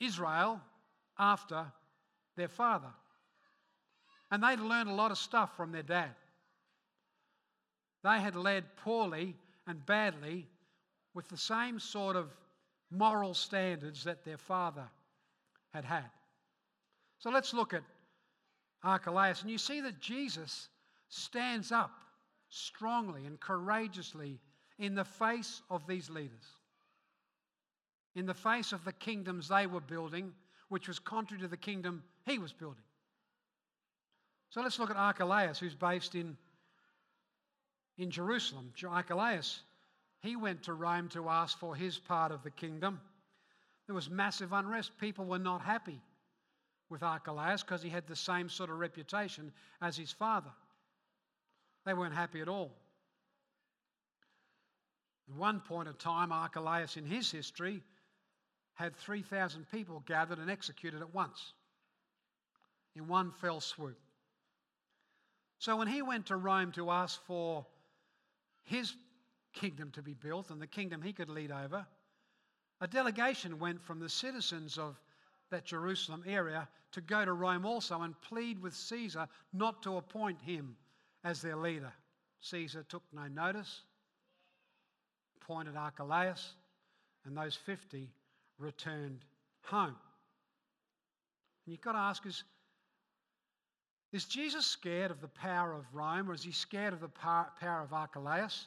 Israel 0.00 0.60
after 1.18 1.66
their 2.36 2.48
father. 2.48 2.92
And 4.32 4.42
they'd 4.42 4.58
learned 4.58 4.88
a 4.88 4.94
lot 4.94 5.10
of 5.10 5.18
stuff 5.18 5.54
from 5.56 5.70
their 5.72 5.82
dad. 5.82 6.10
They 8.02 8.18
had 8.18 8.34
led 8.34 8.64
poorly 8.76 9.36
and 9.66 9.84
badly 9.84 10.48
with 11.14 11.28
the 11.28 11.36
same 11.36 11.78
sort 11.78 12.16
of 12.16 12.30
moral 12.90 13.34
standards 13.34 14.02
that 14.04 14.24
their 14.24 14.38
father 14.38 14.88
had 15.74 15.84
had. 15.84 16.10
So 17.18 17.30
let's 17.30 17.52
look 17.52 17.74
at 17.74 17.82
Archelaus. 18.82 19.42
And 19.42 19.50
you 19.50 19.58
see 19.58 19.82
that 19.82 20.00
Jesus 20.00 20.68
stands 21.10 21.70
up 21.70 21.92
strongly 22.48 23.26
and 23.26 23.38
courageously 23.38 24.40
in 24.78 24.94
the 24.94 25.04
face 25.04 25.60
of 25.70 25.86
these 25.86 26.08
leaders, 26.08 26.46
in 28.16 28.24
the 28.24 28.34
face 28.34 28.72
of 28.72 28.82
the 28.84 28.92
kingdoms 28.94 29.48
they 29.48 29.66
were 29.66 29.80
building, 29.80 30.32
which 30.70 30.88
was 30.88 30.98
contrary 30.98 31.42
to 31.42 31.48
the 31.48 31.56
kingdom 31.56 32.02
he 32.26 32.38
was 32.38 32.52
building. 32.52 32.82
So 34.52 34.60
let's 34.60 34.78
look 34.78 34.90
at 34.90 34.96
Archelaus, 34.96 35.58
who's 35.58 35.74
based 35.74 36.14
in, 36.14 36.36
in 37.96 38.10
Jerusalem. 38.10 38.70
Archelaus, 38.86 39.62
he 40.20 40.36
went 40.36 40.64
to 40.64 40.74
Rome 40.74 41.08
to 41.14 41.30
ask 41.30 41.58
for 41.58 41.74
his 41.74 41.96
part 41.96 42.32
of 42.32 42.42
the 42.42 42.50
kingdom. 42.50 43.00
There 43.86 43.94
was 43.94 44.10
massive 44.10 44.52
unrest. 44.52 44.92
People 44.98 45.24
were 45.24 45.38
not 45.38 45.62
happy 45.62 46.02
with 46.90 47.02
Archelaus 47.02 47.62
because 47.62 47.82
he 47.82 47.88
had 47.88 48.06
the 48.06 48.14
same 48.14 48.50
sort 48.50 48.68
of 48.68 48.78
reputation 48.78 49.52
as 49.80 49.96
his 49.96 50.12
father. 50.12 50.50
They 51.86 51.94
weren't 51.94 52.14
happy 52.14 52.42
at 52.42 52.48
all. 52.48 52.72
At 55.30 55.34
one 55.34 55.60
point 55.60 55.88
of 55.88 55.96
time, 55.96 56.30
Archelaus 56.30 56.98
in 56.98 57.06
his 57.06 57.30
history 57.30 57.82
had 58.74 58.94
3,000 58.96 59.64
people 59.72 60.02
gathered 60.06 60.38
and 60.38 60.50
executed 60.50 61.00
at 61.00 61.14
once 61.14 61.54
in 62.94 63.08
one 63.08 63.30
fell 63.40 63.58
swoop. 63.58 63.98
So 65.62 65.76
when 65.76 65.86
he 65.86 66.02
went 66.02 66.26
to 66.26 66.36
Rome 66.36 66.72
to 66.72 66.90
ask 66.90 67.24
for 67.24 67.64
his 68.64 68.96
kingdom 69.52 69.92
to 69.92 70.02
be 70.02 70.12
built 70.12 70.50
and 70.50 70.60
the 70.60 70.66
kingdom 70.66 71.00
he 71.00 71.12
could 71.12 71.28
lead 71.28 71.52
over, 71.52 71.86
a 72.80 72.88
delegation 72.88 73.60
went 73.60 73.80
from 73.80 74.00
the 74.00 74.08
citizens 74.08 74.76
of 74.76 75.00
that 75.52 75.64
Jerusalem 75.64 76.24
area 76.26 76.68
to 76.90 77.00
go 77.00 77.24
to 77.24 77.32
Rome 77.32 77.64
also 77.64 78.00
and 78.00 78.20
plead 78.22 78.60
with 78.60 78.74
Caesar 78.74 79.28
not 79.52 79.84
to 79.84 79.98
appoint 79.98 80.40
him 80.42 80.74
as 81.22 81.40
their 81.40 81.54
leader. 81.54 81.92
Caesar 82.40 82.82
took 82.88 83.04
no 83.12 83.28
notice 83.28 83.82
appointed 85.40 85.76
Archelaus, 85.76 86.54
and 87.24 87.36
those 87.36 87.54
50 87.54 88.10
returned 88.58 89.24
home. 89.62 89.94
And 91.64 91.72
you've 91.72 91.80
got 91.80 91.92
to 91.92 91.98
ask 91.98 92.26
is, 92.26 92.42
is 94.12 94.26
Jesus 94.26 94.66
scared 94.66 95.10
of 95.10 95.20
the 95.20 95.28
power 95.28 95.72
of 95.72 95.84
Rome 95.92 96.30
or 96.30 96.34
is 96.34 96.42
he 96.42 96.52
scared 96.52 96.92
of 96.92 97.00
the 97.00 97.08
power 97.08 97.82
of 97.82 97.92
Archelaus? 97.92 98.66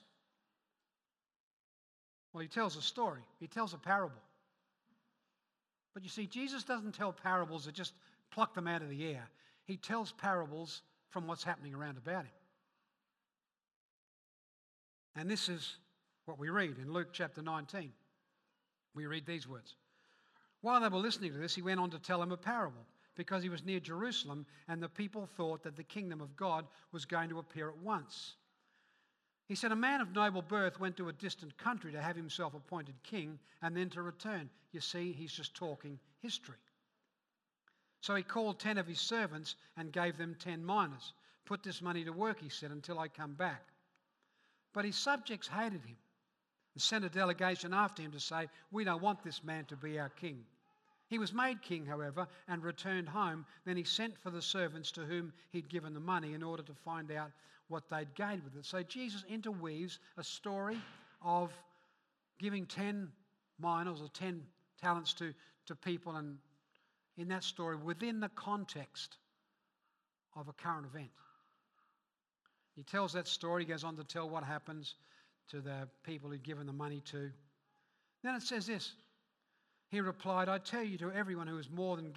Well, 2.33 2.41
he 2.41 2.47
tells 2.47 2.75
a 2.75 2.81
story, 2.81 3.21
he 3.39 3.47
tells 3.47 3.73
a 3.73 3.77
parable. 3.77 4.21
But 5.93 6.03
you 6.03 6.09
see, 6.09 6.25
Jesus 6.25 6.63
doesn't 6.63 6.93
tell 6.93 7.13
parables 7.13 7.65
that 7.65 7.73
just 7.73 7.93
pluck 8.31 8.53
them 8.53 8.67
out 8.67 8.81
of 8.81 8.89
the 8.89 9.05
air. 9.05 9.29
He 9.63 9.77
tells 9.77 10.11
parables 10.11 10.81
from 11.09 11.27
what's 11.27 11.43
happening 11.43 11.73
around 11.73 11.97
about 11.97 12.25
him. 12.25 12.33
And 15.15 15.31
this 15.31 15.47
is 15.47 15.77
what 16.25 16.37
we 16.37 16.49
read 16.49 16.77
in 16.77 16.91
Luke 16.91 17.09
chapter 17.13 17.41
19. 17.41 17.93
We 18.95 19.05
read 19.05 19.25
these 19.25 19.47
words. 19.47 19.75
While 20.61 20.81
they 20.81 20.89
were 20.89 20.97
listening 20.97 21.31
to 21.31 21.37
this, 21.37 21.55
he 21.55 21.61
went 21.61 21.79
on 21.79 21.91
to 21.91 21.99
tell 21.99 22.19
them 22.19 22.31
a 22.31 22.37
parable 22.37 22.85
because 23.15 23.43
he 23.43 23.49
was 23.49 23.63
near 23.63 23.79
Jerusalem 23.79 24.45
and 24.67 24.81
the 24.81 24.89
people 24.89 25.27
thought 25.37 25.63
that 25.63 25.75
the 25.75 25.83
kingdom 25.83 26.21
of 26.21 26.35
God 26.35 26.65
was 26.91 27.05
going 27.05 27.29
to 27.29 27.39
appear 27.39 27.69
at 27.69 27.77
once. 27.77 28.35
He 29.47 29.55
said, 29.55 29.71
A 29.71 29.75
man 29.75 30.01
of 30.01 30.13
noble 30.13 30.41
birth 30.41 30.79
went 30.79 30.97
to 30.97 31.09
a 31.09 31.13
distant 31.13 31.57
country 31.57 31.91
to 31.91 32.01
have 32.01 32.15
himself 32.15 32.53
appointed 32.53 32.95
king 33.03 33.39
and 33.61 33.75
then 33.75 33.89
to 33.91 34.01
return. 34.01 34.49
You 34.71 34.81
see, 34.81 35.11
he's 35.11 35.33
just 35.33 35.55
talking 35.55 35.99
history. 36.19 36.55
So 38.01 38.15
he 38.15 38.23
called 38.23 38.59
ten 38.59 38.77
of 38.77 38.87
his 38.87 38.99
servants 38.99 39.55
and 39.77 39.91
gave 39.91 40.17
them 40.17 40.35
ten 40.39 40.65
minas. 40.65 41.13
Put 41.45 41.63
this 41.63 41.81
money 41.81 42.03
to 42.03 42.11
work, 42.11 42.39
he 42.41 42.49
said, 42.49 42.71
until 42.71 42.99
I 42.99 43.07
come 43.07 43.33
back. 43.33 43.61
But 44.73 44.85
his 44.85 44.95
subjects 44.95 45.47
hated 45.47 45.85
him 45.85 45.97
and 46.73 46.81
sent 46.81 47.05
a 47.05 47.09
delegation 47.09 47.73
after 47.73 48.01
him 48.01 48.11
to 48.11 48.19
say, 48.19 48.47
We 48.71 48.83
don't 48.83 49.01
want 49.01 49.23
this 49.23 49.43
man 49.43 49.65
to 49.65 49.75
be 49.75 49.99
our 49.99 50.09
king. 50.09 50.43
He 51.07 51.19
was 51.19 51.33
made 51.33 51.61
king, 51.61 51.85
however, 51.85 52.27
and 52.47 52.63
returned 52.63 53.07
home. 53.07 53.45
Then 53.65 53.77
he 53.77 53.83
sent 53.83 54.17
for 54.17 54.31
the 54.31 54.41
servants 54.41 54.91
to 54.93 55.01
whom 55.01 55.33
he'd 55.51 55.69
given 55.69 55.93
the 55.93 55.99
money 55.99 56.33
in 56.33 56.41
order 56.41 56.63
to 56.63 56.73
find 56.73 57.11
out 57.11 57.31
what 57.67 57.89
they'd 57.89 58.13
gained 58.15 58.43
with 58.43 58.55
it. 58.55 58.65
So 58.65 58.81
Jesus 58.83 59.23
interweaves 59.29 59.99
a 60.17 60.23
story 60.23 60.77
of 61.21 61.51
giving 62.39 62.65
10 62.65 63.11
minas 63.59 64.01
or 64.01 64.09
10 64.09 64.41
talents 64.81 65.13
to, 65.15 65.33
to 65.67 65.75
people, 65.75 66.15
and 66.15 66.37
in 67.17 67.27
that 67.29 67.43
story, 67.43 67.75
within 67.75 68.19
the 68.19 68.29
context 68.29 69.17
of 70.35 70.47
a 70.47 70.53
current 70.53 70.85
event. 70.85 71.09
He 72.75 72.83
tells 72.83 73.13
that 73.13 73.27
story, 73.27 73.63
he 73.63 73.69
goes 73.69 73.83
on 73.83 73.95
to 73.95 74.03
tell 74.03 74.29
what 74.29 74.43
happens 74.43 74.95
to 75.49 75.61
the 75.61 75.87
people 76.03 76.31
he'd 76.31 76.43
given 76.43 76.67
the 76.67 76.73
money 76.73 77.01
to. 77.11 77.31
Then 78.23 78.35
it 78.35 78.41
says 78.41 78.67
this 78.67 78.93
He 79.89 80.01
replied, 80.01 80.49
I 80.49 80.57
tell 80.57 80.83
you, 80.83 80.97
to 80.99 81.11
everyone 81.11 81.47
who 81.47 81.57
has 81.57 81.69
more 81.69 81.95
than 81.95 82.13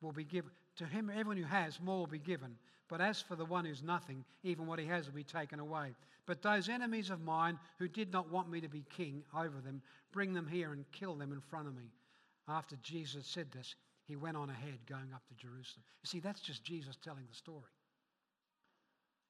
will 0.00 0.12
be 0.12 0.24
given, 0.24 0.50
to 0.76 0.86
him, 0.86 1.10
everyone 1.10 1.36
who 1.36 1.44
has, 1.44 1.80
more 1.80 1.98
will 1.98 2.06
be 2.06 2.18
given. 2.18 2.56
But 2.88 3.00
as 3.00 3.20
for 3.20 3.36
the 3.36 3.44
one 3.44 3.64
who's 3.64 3.82
nothing, 3.82 4.24
even 4.42 4.66
what 4.66 4.78
he 4.78 4.86
has 4.86 5.06
will 5.06 5.14
be 5.14 5.22
taken 5.22 5.60
away. 5.60 5.94
But 6.26 6.42
those 6.42 6.68
enemies 6.68 7.10
of 7.10 7.22
mine 7.22 7.58
who 7.78 7.88
did 7.88 8.12
not 8.12 8.30
want 8.30 8.50
me 8.50 8.60
to 8.60 8.68
be 8.68 8.84
king 8.90 9.22
over 9.36 9.60
them, 9.60 9.82
bring 10.12 10.32
them 10.32 10.46
here 10.46 10.72
and 10.72 10.84
kill 10.90 11.14
them 11.14 11.32
in 11.32 11.40
front 11.40 11.68
of 11.68 11.76
me. 11.76 11.90
After 12.48 12.76
Jesus 12.82 13.26
said 13.26 13.52
this, 13.52 13.74
he 14.06 14.16
went 14.16 14.36
on 14.36 14.50
ahead 14.50 14.78
going 14.88 15.12
up 15.14 15.22
to 15.28 15.34
Jerusalem. 15.34 15.84
You 16.02 16.06
see, 16.06 16.20
that's 16.20 16.40
just 16.40 16.64
Jesus 16.64 16.96
telling 16.96 17.24
the 17.28 17.36
story. 17.36 17.70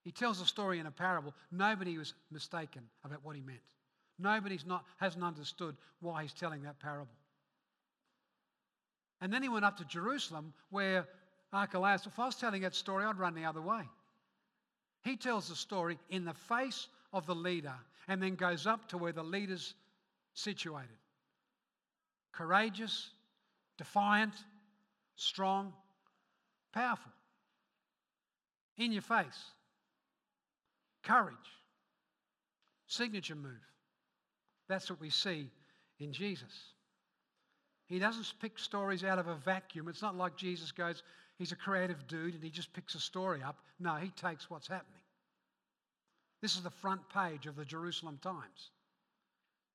He 0.04 0.10
tells 0.10 0.40
a 0.40 0.46
story 0.46 0.78
in 0.78 0.86
a 0.86 0.90
parable. 0.90 1.34
Nobody 1.50 1.98
was 1.98 2.14
mistaken 2.30 2.82
about 3.04 3.22
what 3.22 3.36
he 3.36 3.42
meant. 3.42 3.58
Nobody's 4.18 4.64
not, 4.64 4.84
hasn't 4.98 5.24
understood 5.24 5.76
why 6.00 6.22
he's 6.22 6.32
telling 6.32 6.62
that 6.62 6.80
parable. 6.80 7.12
And 9.20 9.32
then 9.32 9.42
he 9.42 9.48
went 9.48 9.64
up 9.64 9.76
to 9.78 9.84
Jerusalem 9.84 10.52
where 10.70 11.06
Archelaus, 11.52 12.06
if 12.06 12.18
I 12.18 12.26
was 12.26 12.36
telling 12.36 12.62
that 12.62 12.74
story, 12.74 13.04
I'd 13.04 13.18
run 13.18 13.34
the 13.34 13.44
other 13.44 13.60
way. 13.60 13.82
He 15.02 15.16
tells 15.16 15.48
the 15.48 15.56
story 15.56 15.98
in 16.08 16.24
the 16.24 16.34
face 16.34 16.88
of 17.12 17.26
the 17.26 17.34
leader 17.34 17.74
and 18.08 18.22
then 18.22 18.34
goes 18.34 18.66
up 18.66 18.88
to 18.88 18.98
where 18.98 19.12
the 19.12 19.22
leader's 19.22 19.74
situated. 20.34 20.88
Courageous, 22.32 23.10
defiant, 23.78 24.34
strong, 25.16 25.72
powerful. 26.72 27.12
In 28.78 28.92
your 28.92 29.02
face. 29.02 29.44
Courage. 31.02 31.36
Signature 32.86 33.34
move. 33.34 33.52
That's 34.68 34.88
what 34.88 35.00
we 35.00 35.10
see 35.10 35.50
in 35.98 36.12
Jesus. 36.12 36.52
He 37.90 37.98
doesn't 37.98 38.32
pick 38.40 38.56
stories 38.56 39.02
out 39.02 39.18
of 39.18 39.26
a 39.26 39.34
vacuum. 39.34 39.88
It's 39.88 40.00
not 40.00 40.16
like 40.16 40.36
Jesus 40.36 40.70
goes, 40.70 41.02
he's 41.38 41.50
a 41.50 41.56
creative 41.56 42.06
dude 42.06 42.34
and 42.34 42.42
he 42.42 42.48
just 42.48 42.72
picks 42.72 42.94
a 42.94 43.00
story 43.00 43.42
up. 43.42 43.56
No, 43.80 43.96
he 43.96 44.10
takes 44.10 44.48
what's 44.48 44.68
happening. 44.68 45.02
This 46.40 46.54
is 46.54 46.62
the 46.62 46.70
front 46.70 47.00
page 47.12 47.46
of 47.46 47.56
the 47.56 47.64
Jerusalem 47.64 48.20
Times. 48.22 48.70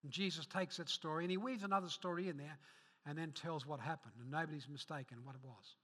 And 0.04 0.14
Jesus 0.14 0.46
takes 0.46 0.78
that 0.78 0.88
story 0.88 1.26
and 1.26 1.32
he 1.32 1.36
weaves 1.36 1.64
another 1.64 1.90
story 1.90 2.30
in 2.30 2.38
there 2.38 2.58
and 3.06 3.18
then 3.18 3.34
tells 3.34 3.68
what 3.68 3.82
happened, 3.82 4.14
and 4.20 4.32
nobody's 4.32 4.68
mistaken 4.68 5.18
what 5.24 5.36
it 5.36 5.42
was. 5.44 5.76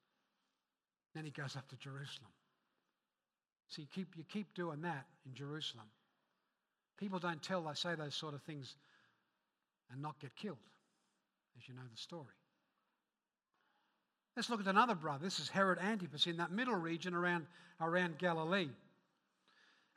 Then 1.14 1.26
he 1.26 1.32
goes 1.32 1.56
up 1.56 1.68
to 1.70 1.76
Jerusalem. 1.76 2.32
So 3.68 3.82
you 3.82 3.88
keep, 3.94 4.08
you 4.16 4.24
keep 4.24 4.54
doing 4.56 4.82
that 4.84 5.06
in 5.26 5.36
Jerusalem. 5.36 5.86
People 6.98 7.20
don't 7.20 7.44
tell, 7.44 7.62
they 7.64 7.74
say 7.74 7.94
those 7.96 8.16
sort 8.16 8.34
of 8.34 8.42
things 8.42 8.76
and 9.92 10.02
not 10.02 10.20
get 10.20 10.36
killed, 10.36 10.58
as 11.58 11.68
you 11.68 11.74
know 11.74 11.82
the 11.90 11.98
story. 11.98 12.36
Let's 14.36 14.50
look 14.50 14.62
at 14.62 14.68
another 14.68 14.96
brother. 14.96 15.24
This 15.24 15.40
is 15.40 15.50
Herod 15.50 15.80
Antipas 15.80 16.26
in 16.26 16.38
that 16.38 16.52
middle 16.52 16.76
region 16.76 17.14
around, 17.14 17.46
around 17.82 18.18
Galilee. 18.18 18.70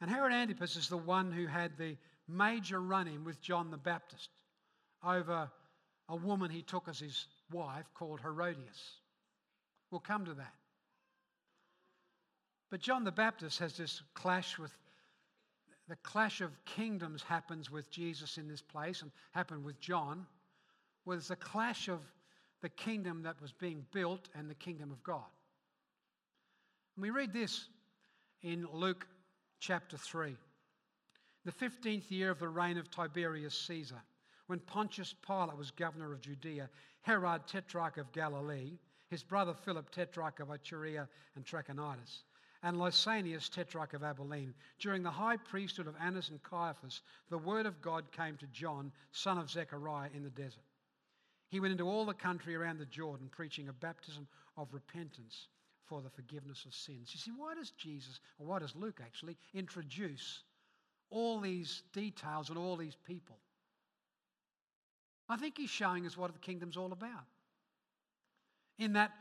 And 0.00 0.11
Herod 0.11 0.32
Antipas 0.32 0.76
is 0.76 0.88
the 0.88 0.96
one 0.96 1.30
who 1.30 1.46
had 1.46 1.78
the 1.78 1.96
major 2.28 2.80
run 2.80 3.06
in 3.06 3.25
with 3.25 3.40
John 3.40 3.70
the 3.70 3.76
Baptist 3.76 4.28
over 5.04 5.50
a 6.08 6.16
woman 6.16 6.50
he 6.50 6.62
took 6.62 6.88
as 6.88 6.99
his 6.99 7.26
wife 7.52 7.87
called 7.94 8.20
Herodias. 8.20 8.99
We'll 9.90 10.00
come 10.00 10.25
to 10.25 10.34
that. 10.34 10.54
But 12.70 12.80
John 12.80 13.04
the 13.04 13.12
Baptist 13.12 13.61
has 13.61 13.76
this 13.76 14.02
clash 14.14 14.58
with 14.58 14.73
the 15.87 15.96
clash 15.96 16.40
of 16.40 16.50
kingdoms 16.64 17.23
happens 17.23 17.70
with 17.70 17.90
Jesus 17.90 18.38
in 18.38 18.49
this 18.49 18.62
place 18.62 19.02
and 19.02 19.11
happened 19.32 19.64
with 19.64 19.78
John, 19.80 20.26
there's 21.12 21.30
a 21.30 21.37
clash 21.37 21.88
of 21.88 22.00
the 22.62 22.68
kingdom 22.68 23.23
that 23.23 23.40
was 23.42 23.52
being 23.52 23.84
built 23.92 24.28
and 24.34 24.49
the 24.49 24.54
kingdom 24.54 24.90
of 24.90 25.02
God. 25.02 25.23
And 26.96 27.02
we 27.02 27.11
read 27.11 27.32
this 27.32 27.68
in 28.42 28.66
Luke 28.73 29.06
chapter 29.61 29.96
3. 29.96 30.37
The 31.44 31.52
15th 31.52 32.11
year 32.11 32.30
of 32.30 32.38
the 32.38 32.49
reign 32.49 32.78
of 32.78 32.90
Tiberius 32.90 33.54
Caesar, 33.66 34.00
when 34.46 34.61
Pontius 34.61 35.14
Pilate 35.26 35.56
was 35.56 35.70
governor 35.70 36.12
of 36.12 36.20
Judea, 36.20 36.70
Herod, 37.02 37.46
tetrarch 37.46 37.99
of 37.99 38.12
Galilee, 38.12 38.78
his 39.08 39.23
brother 39.23 39.52
Philip, 39.52 39.90
tetrarch 39.90 40.40
of 40.40 40.49
Iturea 40.49 41.06
and 41.37 41.44
Trachonitis, 41.44 42.23
and 42.62 42.78
Lysanias, 42.78 43.50
tetrarch 43.50 43.92
of 43.92 44.02
Abilene. 44.02 44.54
During 44.78 45.02
the 45.02 45.11
high 45.11 45.37
priesthood 45.37 45.87
of 45.87 45.96
Annas 46.00 46.30
and 46.30 46.42
Caiaphas, 46.42 47.02
the 47.28 47.38
word 47.38 47.66
of 47.66 47.82
God 47.82 48.11
came 48.11 48.37
to 48.38 48.46
John, 48.46 48.90
son 49.12 49.37
of 49.37 49.50
Zechariah, 49.50 50.11
in 50.14 50.23
the 50.23 50.30
desert. 50.30 50.64
He 51.54 51.61
went 51.61 51.70
into 51.70 51.88
all 51.88 52.04
the 52.04 52.14
country 52.14 52.56
around 52.56 52.80
the 52.80 52.87
Jordan, 52.87 53.28
preaching 53.30 53.68
a 53.68 53.73
baptism 53.73 54.26
of 54.56 54.66
repentance 54.73 55.46
for 55.84 56.02
the 56.02 56.11
forgiveness 56.11 56.64
of 56.64 56.75
sins. 56.75 57.11
You 57.12 57.20
see, 57.20 57.30
why 57.30 57.54
does 57.54 57.70
Jesus, 57.70 58.18
or 58.40 58.46
why 58.49 58.58
does 58.58 58.75
Luke 58.75 58.99
actually, 59.00 59.37
introduce 59.54 60.42
all 61.11 61.38
these 61.38 61.84
details 61.92 62.49
and 62.49 62.58
all 62.58 62.75
these 62.75 62.96
people? 63.06 63.37
I 65.28 65.37
think 65.37 65.56
he's 65.56 65.70
showing 65.70 66.06
us 66.06 66.16
what 66.16 66.32
the 66.32 66.40
kingdom's 66.40 66.76
all 66.76 66.92
about. 66.92 67.28
In 68.80 68.94
that 68.94 69.12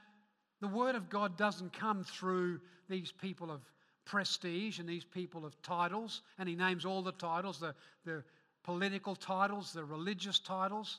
the 0.60 0.68
word 0.68 0.96
of 0.96 1.12
God 1.12 1.38
doesn't 1.38 1.74
come 1.74 2.04
through 2.04 2.62
these 2.90 3.12
people 3.12 3.52
of 3.52 3.62
prestige 4.06 4.80
and 4.80 4.90
these 4.90 5.06
people 5.06 5.46
of 5.46 5.62
titles, 5.62 6.24
and 6.40 6.50
he 6.50 6.56
names 6.56 6.84
all 6.84 7.04
the 7.04 7.12
titles 7.12 7.60
the, 7.60 7.76
the 8.06 8.24
political 8.64 9.16
titles, 9.16 9.72
the 9.72 9.86
religious 9.86 10.40
titles. 10.40 10.98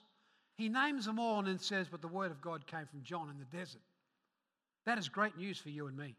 He 0.57 0.69
names 0.69 1.07
them 1.07 1.19
all 1.19 1.41
and 1.41 1.49
then 1.49 1.59
says, 1.59 1.89
But 1.89 2.01
the 2.01 2.09
word 2.09 2.31
of 2.31 2.41
God 2.41 2.67
came 2.67 2.87
from 2.87 3.03
John 3.03 3.29
in 3.31 3.39
the 3.39 3.57
desert. 3.57 3.81
That 4.87 4.99
is 4.99 5.09
great 5.09 5.37
news 5.37 5.59
for 5.59 5.71
you 5.71 5.87
and 5.87 5.97
me. 5.97 6.15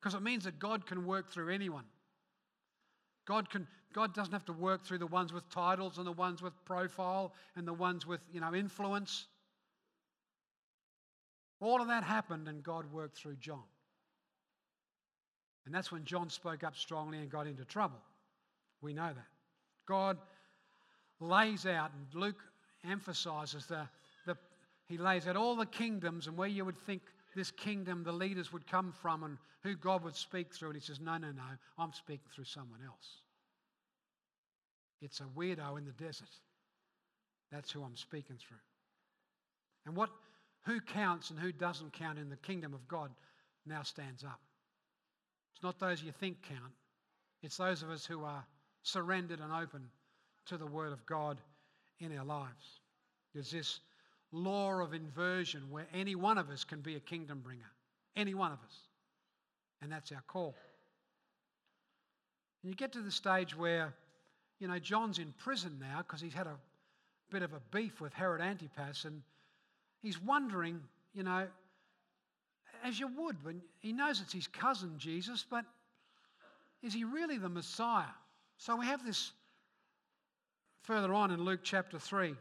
Because 0.00 0.14
it 0.14 0.22
means 0.22 0.44
that 0.44 0.58
God 0.58 0.86
can 0.86 1.06
work 1.06 1.30
through 1.30 1.52
anyone. 1.52 1.84
God, 3.26 3.50
can, 3.50 3.66
God 3.92 4.14
doesn't 4.14 4.32
have 4.32 4.44
to 4.46 4.52
work 4.52 4.84
through 4.84 4.98
the 4.98 5.06
ones 5.06 5.32
with 5.32 5.48
titles 5.50 5.98
and 5.98 6.06
the 6.06 6.12
ones 6.12 6.42
with 6.42 6.52
profile 6.64 7.32
and 7.56 7.66
the 7.66 7.72
ones 7.72 8.06
with 8.06 8.20
you 8.32 8.40
know, 8.40 8.54
influence. 8.54 9.26
All 11.60 11.80
of 11.80 11.88
that 11.88 12.04
happened 12.04 12.48
and 12.48 12.62
God 12.62 12.92
worked 12.92 13.16
through 13.16 13.36
John. 13.36 13.64
And 15.64 15.74
that's 15.74 15.90
when 15.90 16.04
John 16.04 16.30
spoke 16.30 16.62
up 16.62 16.76
strongly 16.76 17.18
and 17.18 17.30
got 17.30 17.46
into 17.46 17.64
trouble. 17.64 17.98
We 18.80 18.92
know 18.92 19.08
that. 19.08 19.26
God 19.86 20.18
lays 21.18 21.66
out, 21.66 21.90
and 21.92 22.20
Luke 22.20 22.40
emphasizes 22.84 23.66
the, 23.66 23.88
the 24.26 24.36
he 24.86 24.98
lays 24.98 25.26
out 25.26 25.36
all 25.36 25.56
the 25.56 25.66
kingdoms 25.66 26.26
and 26.26 26.36
where 26.36 26.48
you 26.48 26.64
would 26.64 26.78
think 26.78 27.02
this 27.34 27.50
kingdom 27.50 28.02
the 28.02 28.12
leaders 28.12 28.52
would 28.52 28.66
come 28.66 28.92
from 28.92 29.24
and 29.24 29.38
who 29.62 29.76
God 29.76 30.02
would 30.04 30.16
speak 30.16 30.54
through. 30.54 30.70
And 30.70 30.76
he 30.76 30.84
says, 30.84 31.00
No, 31.00 31.18
no, 31.18 31.28
no, 31.28 31.42
I'm 31.78 31.92
speaking 31.92 32.26
through 32.34 32.44
someone 32.44 32.80
else. 32.86 33.20
It's 35.02 35.20
a 35.20 35.24
weirdo 35.24 35.76
in 35.78 35.84
the 35.84 35.92
desert. 35.92 36.30
That's 37.52 37.70
who 37.70 37.82
I'm 37.82 37.96
speaking 37.96 38.36
through. 38.36 38.56
And 39.84 39.94
what 39.94 40.10
who 40.64 40.80
counts 40.80 41.30
and 41.30 41.38
who 41.38 41.52
doesn't 41.52 41.92
count 41.92 42.18
in 42.18 42.28
the 42.28 42.36
kingdom 42.36 42.74
of 42.74 42.88
God 42.88 43.10
now 43.66 43.82
stands 43.82 44.24
up. 44.24 44.40
It's 45.54 45.62
not 45.62 45.78
those 45.78 46.02
you 46.02 46.12
think 46.12 46.42
count, 46.42 46.72
it's 47.42 47.56
those 47.56 47.82
of 47.82 47.90
us 47.90 48.04
who 48.04 48.24
are 48.24 48.44
surrendered 48.82 49.40
and 49.40 49.52
open 49.52 49.88
to 50.46 50.56
the 50.56 50.66
Word 50.66 50.92
of 50.92 51.04
God 51.06 51.40
in 52.00 52.16
our 52.16 52.24
lives. 52.24 52.80
There's 53.34 53.50
this 53.50 53.80
law 54.32 54.80
of 54.80 54.94
inversion 54.94 55.62
where 55.70 55.86
any 55.94 56.14
one 56.14 56.38
of 56.38 56.50
us 56.50 56.64
can 56.64 56.80
be 56.80 56.96
a 56.96 57.00
kingdom 57.00 57.40
bringer. 57.40 57.70
Any 58.16 58.34
one 58.34 58.52
of 58.52 58.58
us. 58.58 58.76
And 59.82 59.90
that's 59.92 60.10
our 60.12 60.22
call. 60.26 60.54
And 62.62 62.70
you 62.70 62.76
get 62.76 62.92
to 62.92 63.00
the 63.00 63.10
stage 63.10 63.56
where, 63.56 63.94
you 64.58 64.68
know, 64.68 64.78
John's 64.78 65.18
in 65.18 65.32
prison 65.38 65.78
now 65.80 65.98
because 65.98 66.20
he's 66.20 66.34
had 66.34 66.46
a 66.46 66.56
bit 67.30 67.42
of 67.42 67.52
a 67.52 67.60
beef 67.72 68.00
with 68.00 68.12
Herod 68.12 68.40
Antipas 68.40 69.04
and 69.04 69.22
he's 70.02 70.20
wondering, 70.20 70.80
you 71.14 71.22
know, 71.22 71.46
as 72.84 72.98
you 72.98 73.08
would 73.18 73.42
when 73.44 73.60
he 73.80 73.92
knows 73.92 74.20
it's 74.20 74.32
his 74.32 74.46
cousin 74.46 74.94
Jesus, 74.98 75.44
but 75.48 75.64
is 76.82 76.92
he 76.92 77.04
really 77.04 77.38
the 77.38 77.48
Messiah? 77.48 78.04
So 78.58 78.76
we 78.76 78.86
have 78.86 79.04
this 79.04 79.32
further 80.86 81.12
on 81.12 81.32
in 81.32 81.44
Luke 81.44 81.60
chapter 81.64 81.98
3. 81.98 82.34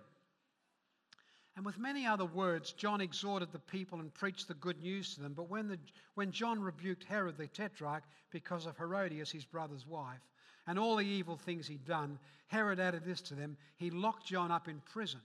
And 1.56 1.66
with 1.66 1.80
many 1.80 2.06
other 2.06 2.26
words, 2.26 2.74
John 2.74 3.02
exhorted 3.02 3.52
the 3.52 3.60
people 3.60 4.00
and 4.00 4.14
preached 4.14 4.48
the 4.48 4.54
good 4.56 4.82
news 4.82 5.16
to 5.16 5.22
them. 5.22 5.34
But 5.34 5.50
when, 5.50 5.68
the, 5.68 5.80
when 6.14 6.32
John 6.32 6.62
rebuked 6.62 7.06
Herod 7.06 7.38
the 7.38 7.48
tetrarch 7.48 8.04
because 8.30 8.66
of 8.66 8.78
Herodias, 8.78 9.32
his 9.32 9.46
brother's 9.46 9.88
wife, 9.88 10.22
and 10.68 10.78
all 10.78 10.96
the 10.96 11.06
evil 11.06 11.38
things 11.38 11.68
he'd 11.68 11.86
done, 11.86 12.20
Herod 12.48 12.80
added 12.80 13.04
this 13.04 13.22
to 13.22 13.36
them 13.36 13.58
he 13.78 13.90
locked 13.90 14.28
John 14.28 14.52
up 14.52 14.68
in 14.68 14.82
prison. 14.94 15.22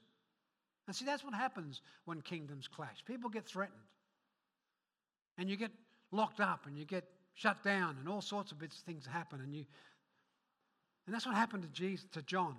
And 0.87 0.97
see, 0.97 1.05
that's 1.05 1.25
what 1.25 1.35
happens 1.35 1.83
when 2.05 2.23
kingdoms 2.23 2.69
clash. 2.69 3.05
People 3.05 3.29
get 3.29 3.45
threatened, 3.47 3.79
and 5.37 5.49
you 5.49 5.57
get 5.57 5.73
locked 6.11 6.41
up, 6.41 6.67
and 6.67 6.79
you 6.79 6.85
get 6.85 7.05
shut 7.35 7.63
down, 7.63 7.97
and 7.99 8.09
all 8.09 8.23
sorts 8.23 8.51
of 8.51 8.59
things 8.87 9.07
happen. 9.07 9.41
And, 9.41 9.55
you, 9.55 9.65
and 11.07 11.15
that's 11.15 11.27
what 11.27 11.35
happened 11.35 11.65
to, 11.65 11.69
Jesus, 11.69 12.07
to 12.13 12.23
John. 12.23 12.57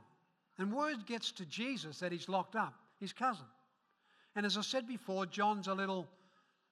And 0.58 0.74
word 0.74 1.06
gets 1.06 1.32
to 1.34 1.46
Jesus 1.46 2.00
that 2.00 2.12
he's 2.12 2.30
locked 2.30 2.56
up, 2.56 2.74
his 3.00 3.14
cousin. 3.14 3.46
And 4.36 4.46
as 4.46 4.58
I 4.58 4.62
said 4.62 4.88
before, 4.88 5.26
John's 5.26 5.68
a 5.68 5.74
little 5.74 6.08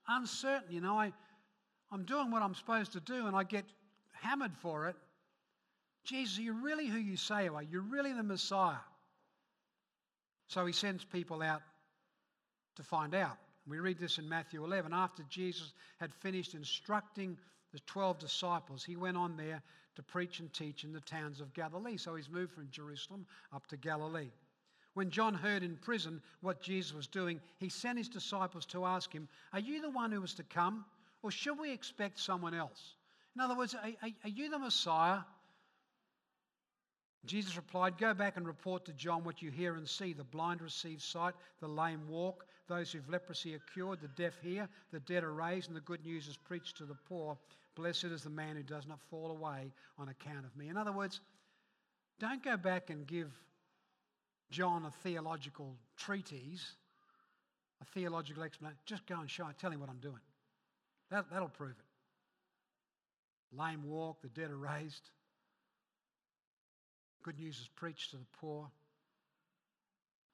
uncertain. 0.08 0.72
You 0.72 0.82
know, 0.82 1.00
I, 1.00 1.12
I'm 1.92 2.04
doing 2.04 2.32
what 2.32 2.42
I'm 2.42 2.56
supposed 2.56 2.94
to 2.94 3.00
do 3.00 3.28
and 3.28 3.36
I 3.36 3.44
get 3.44 3.66
hammered 4.12 4.56
for 4.62 4.88
it. 4.88 4.96
Jesus, 6.04 6.40
are 6.40 6.42
you 6.42 6.54
really 6.54 6.88
who 6.88 6.98
you 6.98 7.18
say 7.18 7.46
you 7.46 7.56
are? 7.56 7.64
You're 7.64 7.82
really 7.82 8.14
the 8.14 8.24
Messiah. 8.24 8.78
So 10.48 10.66
he 10.66 10.74
sends 10.74 11.04
people 11.04 11.42
out 11.42 11.62
to 12.78 12.84
find 12.84 13.14
out. 13.14 13.38
We 13.68 13.80
read 13.80 14.00
this 14.00 14.18
in 14.18 14.28
Matthew 14.28 14.64
11. 14.64 14.94
After 14.94 15.24
Jesus 15.30 15.74
had 16.00 16.14
finished 16.14 16.56
instructing 16.56 17.38
the 17.72 17.80
12 17.86 18.18
disciples, 18.18 18.84
he 18.84 18.96
went 18.96 19.18
on 19.18 19.38
there 19.38 19.62
to 20.00 20.04
preach 20.04 20.40
and 20.40 20.52
teach 20.54 20.86
in 20.86 20.94
the 20.94 21.02
towns 21.02 21.42
of 21.42 21.54
Galilee. 21.54 21.98
So 21.98 22.16
he's 22.16 22.30
moved 22.30 22.54
from 22.54 22.70
Jerusalem 22.72 23.26
up 23.54 23.68
to 23.68 23.76
Galilee. 23.76 24.32
When 24.94 25.12
John 25.12 25.34
heard 25.34 25.62
in 25.62 25.76
prison 25.76 26.22
what 26.40 26.62
Jesus 26.62 26.94
was 26.94 27.06
doing, 27.06 27.42
he 27.58 27.68
sent 27.68 27.98
his 27.98 28.08
disciples 28.08 28.66
to 28.68 28.86
ask 28.86 29.12
him, 29.12 29.28
Are 29.52 29.60
you 29.60 29.82
the 29.82 29.90
one 29.90 30.12
who 30.12 30.22
was 30.22 30.34
to 30.36 30.44
come, 30.44 30.86
or 31.22 31.32
should 31.32 31.60
we 31.60 31.72
expect 31.72 32.18
someone 32.18 32.54
else? 32.54 32.96
In 33.36 33.42
other 33.42 33.58
words, 33.58 33.76
are, 33.76 33.90
are, 34.02 34.10
are 34.24 34.30
you 34.30 34.50
the 34.50 34.58
Messiah? 34.58 35.20
Jesus 37.26 37.58
replied, 37.58 37.98
Go 37.98 38.14
back 38.14 38.38
and 38.38 38.48
report 38.48 38.86
to 38.86 38.94
John 38.94 39.26
what 39.26 39.42
you 39.42 39.52
hear 39.52 39.76
and 39.76 39.88
see. 39.88 40.14
The 40.14 40.24
blind 40.24 40.62
receive 40.62 41.02
sight, 41.02 41.34
the 41.60 41.68
lame 41.68 42.08
walk, 42.08 42.46
those 42.68 42.92
who've 42.92 43.10
leprosy 43.10 43.54
are 43.54 43.62
cured, 43.74 44.00
the 44.00 44.08
deaf 44.08 44.40
hear, 44.42 44.70
the 44.92 45.02
dead 45.02 45.26
are 45.26 45.34
raised, 45.34 45.68
and 45.68 45.76
the 45.76 45.82
good 45.82 46.06
news 46.06 46.28
is 46.30 46.38
preached 46.38 46.78
to 46.78 46.86
the 46.86 46.96
poor. 46.96 47.38
Blessed 47.80 48.06
is 48.06 48.24
the 48.24 48.30
man 48.30 48.58
who 48.58 48.64
does 48.64 48.86
not 48.86 49.00
fall 49.10 49.32
away 49.32 49.72
on 49.98 50.10
account 50.10 50.46
of 50.46 50.54
me. 50.58 50.68
In 50.68 50.76
other 50.76 50.92
words, 50.92 51.22
don't 52.20 52.44
go 52.44 52.58
back 52.58 52.90
and 52.90 53.08
give 53.08 53.32
John 54.52 54.84
a 54.84 54.92
theological 55.02 55.78
treatise, 55.96 56.76
a 57.82 57.86
theological 57.86 58.44
explanation. 58.44 58.78
Just 58.86 59.08
go 59.08 59.22
and 59.22 59.30
show 59.30 59.48
it. 59.48 59.58
Tell 59.58 59.72
him 59.72 59.80
what 59.80 59.88
I'm 59.90 60.00
doing. 60.00 60.20
That, 61.10 61.32
that'll 61.32 61.48
prove 61.48 61.72
it. 61.72 63.58
Lame 63.58 63.84
walk, 63.86 64.22
the 64.22 64.28
dead 64.28 64.52
are 64.52 64.58
raised. 64.58 65.10
Good 67.24 67.40
news 67.40 67.60
is 67.60 67.70
preached 67.78 68.12
to 68.12 68.18
the 68.18 68.26
poor. 68.42 68.68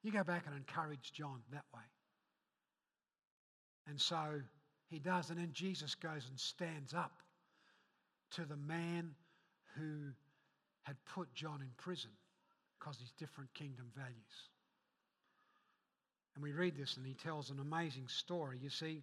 You 0.01 0.11
go 0.11 0.23
back 0.23 0.45
and 0.47 0.55
encourage 0.55 1.11
John 1.13 1.41
that 1.51 1.65
way. 1.75 1.81
And 3.87 4.01
so 4.01 4.41
he 4.89 4.97
does. 4.97 5.29
And 5.29 5.37
then 5.37 5.51
Jesus 5.53 5.93
goes 5.93 6.25
and 6.27 6.39
stands 6.39 6.95
up 6.95 7.21
to 8.31 8.45
the 8.45 8.57
man 8.57 9.11
who 9.77 10.11
had 10.83 10.95
put 11.13 11.33
John 11.33 11.61
in 11.61 11.69
prison 11.77 12.11
because 12.79 12.97
he's 12.99 13.11
different 13.11 13.53
kingdom 13.53 13.85
values. 13.95 14.15
And 16.35 16.43
we 16.43 16.51
read 16.51 16.77
this, 16.77 16.97
and 16.97 17.05
he 17.05 17.13
tells 17.13 17.49
an 17.49 17.59
amazing 17.59 18.07
story. 18.07 18.59
You 18.61 18.69
see, 18.69 19.01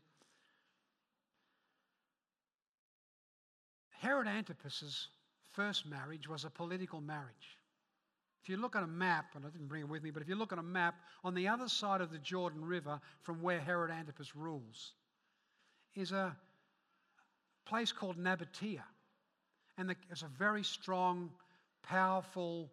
Herod 3.91 4.29
Antipas's 4.29 5.09
first 5.53 5.87
marriage 5.87 6.29
was 6.29 6.45
a 6.45 6.51
political 6.51 7.01
marriage. 7.01 7.59
If 8.43 8.49
you 8.49 8.57
look 8.57 8.75
at 8.75 8.83
a 8.83 8.89
map, 8.89 9.27
and 9.35 9.47
I 9.47 9.51
didn't 9.51 9.69
bring 9.69 9.83
it 9.83 9.89
with 9.89 10.03
me, 10.03 10.11
but 10.11 10.23
if 10.23 10.29
you 10.29 10.35
look 10.35 10.53
at 10.53 10.59
a 10.59 10.63
map, 10.63 10.97
on 11.23 11.35
the 11.35 11.49
other 11.49 11.69
side 11.69 12.01
of 12.01 12.11
the 12.11 12.19
Jordan 12.19 12.65
River 12.65 13.01
from 13.23 13.41
where 13.41 13.61
Herod 13.61 13.91
Antipas 13.91 14.35
rules 14.35 14.95
is 15.95 16.11
a 16.13 16.37
place 17.65 17.93
called 17.93 18.19
Nabatea. 18.19 18.83
And 19.79 19.95
there's 20.09 20.23
a 20.23 20.39
very 20.39 20.65
strong, 20.65 21.31
powerful 21.83 22.71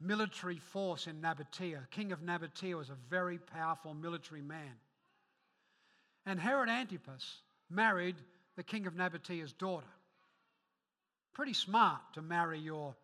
military 0.00 0.58
force 0.58 1.06
in 1.06 1.20
Nabatea. 1.20 1.88
King 1.90 2.12
of 2.12 2.20
Nabatea 2.20 2.76
was 2.76 2.90
a 2.90 2.96
very 3.08 3.38
powerful 3.38 3.94
military 3.94 4.42
man. 4.42 4.74
And 6.26 6.40
Herod 6.40 6.68
Antipas 6.68 7.24
married 7.70 8.16
the 8.56 8.62
king 8.62 8.86
of 8.86 8.94
Nabatea's 8.94 9.52
daughter. 9.52 9.86
Pretty 11.32 11.54
smart 11.54 12.00
to 12.14 12.22
marry 12.22 12.58
your 12.58 12.94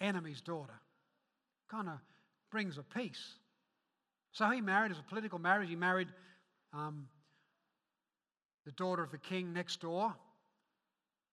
enemy's 0.00 0.40
daughter. 0.40 0.80
Kind 1.70 1.88
of 1.88 1.98
brings 2.50 2.78
a 2.78 2.82
peace. 2.82 3.34
So 4.32 4.48
he 4.50 4.60
married 4.60 4.90
as 4.92 4.98
a 4.98 5.02
political 5.02 5.38
marriage. 5.38 5.68
He 5.68 5.76
married 5.76 6.08
um, 6.72 7.08
the 8.64 8.72
daughter 8.72 9.02
of 9.02 9.10
the 9.10 9.18
king 9.18 9.52
next 9.52 9.80
door, 9.80 10.14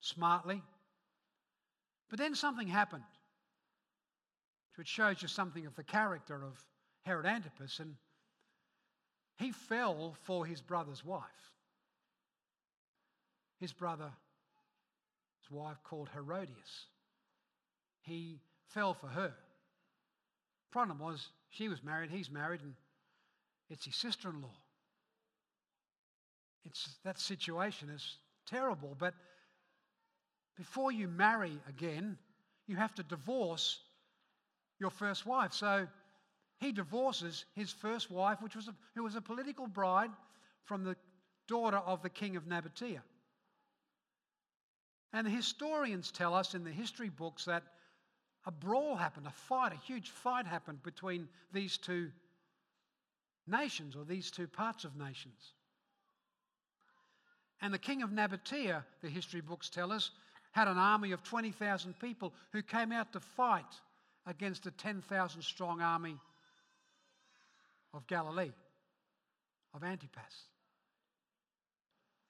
smartly. 0.01 0.61
But 2.11 2.19
then 2.19 2.35
something 2.35 2.67
happened 2.67 3.05
which 4.75 4.87
shows 4.87 5.21
you 5.21 5.27
something 5.27 5.65
of 5.65 5.75
the 5.75 5.83
character 5.83 6.43
of 6.43 6.61
Herod 7.03 7.25
Antipas. 7.25 7.79
And 7.79 7.95
he 9.37 9.51
fell 9.51 10.15
for 10.23 10.45
his 10.45 10.61
brother's 10.61 11.05
wife. 11.05 11.23
His 13.59 13.71
brother's 13.71 14.11
wife 15.49 15.77
called 15.83 16.09
Herodias. 16.13 16.87
He 18.01 18.41
fell 18.67 18.93
for 18.93 19.07
her. 19.07 19.33
Problem 20.71 20.99
was, 20.99 21.29
she 21.49 21.69
was 21.69 21.83
married, 21.83 22.09
he's 22.09 22.29
married, 22.29 22.61
and 22.61 22.73
it's 23.69 23.85
his 23.85 23.95
sister 23.95 24.29
in 24.29 24.41
law. 24.41 24.57
It's, 26.65 26.97
that 27.05 27.19
situation 27.19 27.89
is 27.89 28.17
terrible, 28.45 28.95
but 28.99 29.13
before 30.61 30.91
you 30.91 31.07
marry 31.07 31.57
again, 31.67 32.15
you 32.67 32.75
have 32.75 32.93
to 32.93 33.01
divorce 33.01 33.79
your 34.79 34.91
first 34.91 35.25
wife. 35.25 35.53
So 35.53 35.87
he 36.59 36.71
divorces 36.71 37.45
his 37.55 37.71
first 37.71 38.11
wife, 38.11 38.43
which 38.43 38.55
was 38.55 38.67
a, 38.67 38.75
who 38.93 39.01
was 39.01 39.15
a 39.15 39.21
political 39.21 39.65
bride 39.65 40.11
from 40.65 40.83
the 40.83 40.95
daughter 41.47 41.77
of 41.77 42.03
the 42.03 42.11
king 42.11 42.35
of 42.35 42.43
Nabatea. 42.43 43.01
And 45.11 45.25
the 45.25 45.31
historians 45.31 46.11
tell 46.11 46.35
us 46.35 46.53
in 46.53 46.63
the 46.63 46.69
history 46.69 47.09
books 47.09 47.45
that 47.45 47.63
a 48.45 48.51
brawl 48.51 48.95
happened, 48.95 49.25
a 49.25 49.31
fight, 49.31 49.73
a 49.73 49.87
huge 49.87 50.11
fight 50.11 50.45
happened 50.45 50.83
between 50.83 51.27
these 51.51 51.79
two 51.79 52.11
nations 53.47 53.95
or 53.95 54.05
these 54.05 54.29
two 54.29 54.45
parts 54.45 54.83
of 54.83 54.95
nations. 54.95 55.53
And 57.63 57.73
the 57.73 57.79
king 57.79 58.03
of 58.03 58.11
Nabatea, 58.11 58.83
the 59.01 59.09
history 59.09 59.41
books 59.41 59.67
tell 59.67 59.91
us, 59.91 60.11
had 60.51 60.67
an 60.67 60.77
army 60.77 61.11
of 61.11 61.23
20,000 61.23 61.97
people 61.99 62.33
who 62.51 62.61
came 62.61 62.91
out 62.91 63.13
to 63.13 63.19
fight 63.19 63.79
against 64.25 64.65
a 64.65 64.71
10,000 64.71 65.41
strong 65.41 65.81
army 65.81 66.17
of 67.93 68.05
Galilee, 68.07 68.51
of 69.73 69.83
Antipas. 69.83 70.45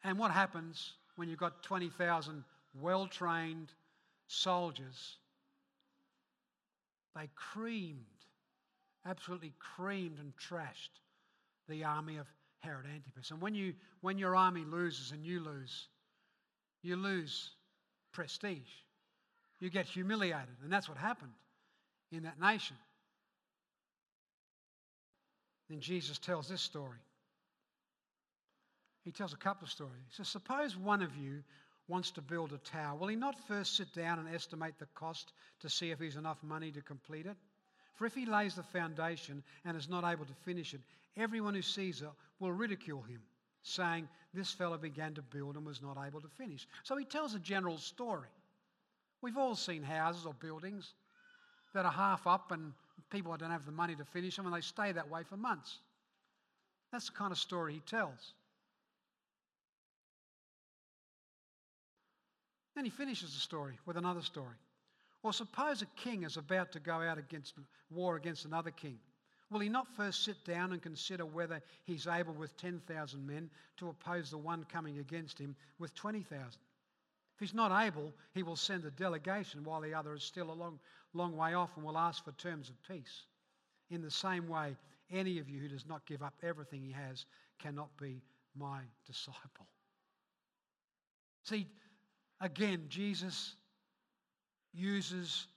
And 0.04 0.18
what 0.18 0.32
happens 0.32 0.94
when 1.16 1.30
you've 1.30 1.40
got 1.40 1.64
20,000 1.64 2.44
well 2.80 3.08
trained 3.08 3.72
soldiers? 4.28 5.18
They 7.16 7.30
creamed, 7.36 8.06
absolutely 9.06 9.54
creamed 9.60 10.20
and 10.20 10.34
trashed 10.38 11.00
the 11.68 11.84
army 11.84 12.18
of 12.18 12.28
Herod 12.60 12.86
Antipas. 12.86 13.32
And 13.32 13.42
when, 13.42 13.54
you, 13.54 13.74
when 14.02 14.18
your 14.18 14.36
army 14.36 14.64
loses 14.64 15.12
and 15.12 15.26
you 15.26 15.40
lose, 15.42 15.88
you 16.84 16.96
lose 16.96 17.52
prestige. 18.12 18.70
You 19.60 19.70
get 19.70 19.86
humiliated. 19.86 20.56
And 20.64 20.72
that's 20.72 20.90
what 20.90 20.98
happened 20.98 21.34
in 22.12 22.24
that 22.24 22.40
nation. 22.40 22.76
Then 25.70 25.80
Jesus 25.80 26.18
tells 26.18 26.50
this 26.50 26.62
story. 26.62 27.00
He 29.04 29.12
tells 29.12 29.34
a 29.34 29.38
couple 29.38 29.66
of 29.66 29.72
stories. 29.72 30.04
He 30.10 30.16
says, 30.16 30.28
Suppose 30.28 30.78
one 30.78 31.02
of 31.02 31.16
you 31.16 31.44
wants 31.88 32.12
to 32.12 32.22
build 32.22 32.54
a 32.54 32.58
tower. 32.58 32.98
Will 32.98 33.08
he 33.08 33.16
not 33.16 33.36
first 33.48 33.76
sit 33.76 33.92
down 33.94 34.20
and 34.20 34.34
estimate 34.34 34.76
the 34.80 34.88
cost 34.96 35.34
to 35.60 35.70
see 35.70 35.92
if 35.92 36.00
he's 36.00 36.16
enough 36.16 36.38
money 36.44 36.72
to 36.72 36.82
complete 36.82 37.26
it? 37.26 37.36
For 37.96 38.06
if 38.06 38.16
he 38.16 38.26
lays 38.26 38.56
the 38.56 38.64
foundation 38.64 39.44
and 39.66 39.78
is 39.78 39.90
not 39.90 40.04
able 40.04 40.26
to 40.26 40.34
finish 40.46 40.74
it, 40.74 40.82
everyone 41.18 41.54
who 41.54 41.62
sees 41.62 42.02
it 42.02 42.10
will 42.40 42.52
ridicule 42.52 43.02
him, 43.02 43.22
saying, 43.64 44.08
This 44.34 44.52
fellow 44.52 44.78
began 44.78 45.14
to 45.16 45.22
build 45.22 45.56
and 45.56 45.66
was 45.66 45.82
not 45.82 45.98
able 46.06 46.22
to 46.22 46.28
finish. 46.28 46.68
So 46.84 46.98
he 46.98 47.06
tells 47.06 47.34
a 47.34 47.40
general 47.40 47.78
story. 47.78 48.30
We've 49.22 49.38
all 49.38 49.56
seen 49.56 49.84
houses 49.84 50.26
or 50.26 50.34
buildings 50.34 50.94
that 51.74 51.86
are 51.86 51.92
half 51.92 52.26
up 52.28 52.52
and 52.52 52.74
people 53.12 53.36
don't 53.38 53.52
have 53.52 53.66
the 53.66 53.72
money 53.72 53.96
to 53.96 54.06
finish 54.06 54.36
them 54.36 54.46
and 54.46 54.56
they 54.56 54.62
stay 54.62 54.92
that 54.92 55.10
way 55.10 55.24
for 55.24 55.38
months. 55.38 55.80
That's 56.92 57.08
the 57.08 57.16
kind 57.16 57.32
of 57.32 57.38
story 57.38 57.74
he 57.74 57.80
tells. 57.82 58.34
Then 62.76 62.86
he 62.86 62.92
finishes 62.92 63.34
the 63.34 63.40
story 63.40 63.78
with 63.86 63.98
another 63.98 64.22
story. 64.22 64.56
Well, 65.24 65.34
suppose 65.34 65.82
a 65.82 65.86
king 65.98 66.24
is 66.24 66.38
about 66.38 66.72
to 66.72 66.80
go 66.80 66.94
out 66.94 67.18
against 67.18 67.54
war 67.92 68.16
against 68.16 68.46
another 68.46 68.72
king. 68.72 68.98
Will 69.52 69.60
he 69.60 69.70
not 69.70 69.94
first 69.98 70.24
sit 70.24 70.46
down 70.46 70.72
and 70.72 70.82
consider 70.82 71.26
whether 71.26 71.62
he's 71.84 72.08
able 72.08 72.34
with 72.34 72.56
10,000 72.56 73.28
men 73.28 73.50
to 73.78 73.90
oppose 73.90 74.32
the 74.32 74.38
one 74.38 74.66
coming 74.72 75.00
against 75.00 75.38
him 75.38 75.58
with 75.78 75.94
20,000? 75.94 76.48
If 76.48 77.40
he's 77.40 77.54
not 77.54 77.86
able, 77.86 78.14
he 78.34 78.44
will 78.44 78.56
send 78.56 78.86
a 78.86 78.92
delegation 78.92 79.66
while 79.66 79.82
the 79.82 79.94
other 79.94 80.16
is 80.16 80.24
still 80.24 80.52
a 80.52 80.54
long, 80.54 80.80
long 81.14 81.36
way 81.36 81.54
off 81.54 81.76
and 81.76 81.86
will 81.86 81.98
ask 81.98 82.24
for 82.24 82.32
terms 82.32 82.70
of 82.70 82.82
peace. 82.88 83.24
In 83.90 84.02
the 84.02 84.10
same 84.10 84.48
way, 84.48 84.78
any 85.12 85.38
of 85.40 85.50
you 85.50 85.60
who 85.60 85.68
does 85.68 85.86
not 85.86 86.06
give 86.06 86.24
up 86.24 86.34
everything 86.42 86.82
he 86.82 86.94
has 86.94 87.26
cannot 87.60 87.90
be 87.98 88.22
my 88.56 88.80
disciple. 89.06 89.68
See, 91.44 91.68
again, 92.40 92.86
Jesus 92.88 93.54
uses 94.74 95.48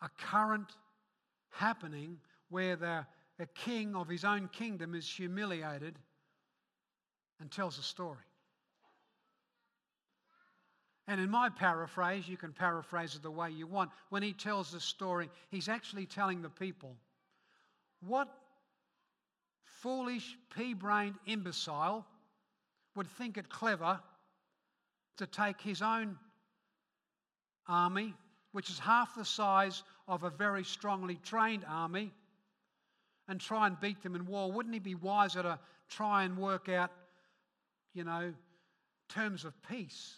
a 0.00 0.08
current 0.20 0.70
happening 1.50 2.18
where 2.50 2.76
the, 2.76 3.06
a 3.38 3.46
king 3.54 3.94
of 3.94 4.08
his 4.08 4.24
own 4.24 4.48
kingdom 4.48 4.94
is 4.94 5.08
humiliated 5.08 5.98
and 7.40 7.50
tells 7.50 7.78
a 7.78 7.82
story. 7.82 8.24
And 11.06 11.20
in 11.20 11.30
my 11.30 11.48
paraphrase, 11.48 12.28
you 12.28 12.36
can 12.36 12.52
paraphrase 12.52 13.14
it 13.14 13.22
the 13.22 13.30
way 13.30 13.50
you 13.50 13.66
want. 13.66 13.90
When 14.10 14.22
he 14.22 14.34
tells 14.34 14.70
the 14.70 14.80
story, 14.80 15.30
he's 15.50 15.68
actually 15.68 16.04
telling 16.04 16.42
the 16.42 16.50
people 16.50 16.96
what 18.06 18.28
foolish, 19.64 20.36
pea 20.54 20.74
brained 20.74 21.14
imbecile 21.26 22.06
would 22.94 23.06
think 23.06 23.38
it 23.38 23.48
clever 23.48 23.98
to 25.16 25.26
take 25.26 25.60
his 25.60 25.82
own 25.82 26.18
army, 27.66 28.14
which 28.52 28.70
is 28.70 28.78
half 28.78 29.14
the 29.14 29.24
size 29.24 29.82
of 30.06 30.24
a 30.24 30.30
very 30.30 30.64
strongly 30.64 31.18
trained 31.22 31.64
army, 31.68 32.12
and 33.28 33.40
try 33.40 33.66
and 33.66 33.78
beat 33.78 34.02
them 34.02 34.16
in 34.16 34.26
war. 34.26 34.50
Wouldn't 34.50 34.74
he 34.74 34.80
be 34.80 34.94
wiser 34.94 35.42
to 35.42 35.58
try 35.90 36.24
and 36.24 36.36
work 36.38 36.68
out, 36.68 36.90
you 37.94 38.04
know, 38.04 38.32
terms 39.08 39.44
of 39.44 39.52
peace? 39.68 40.14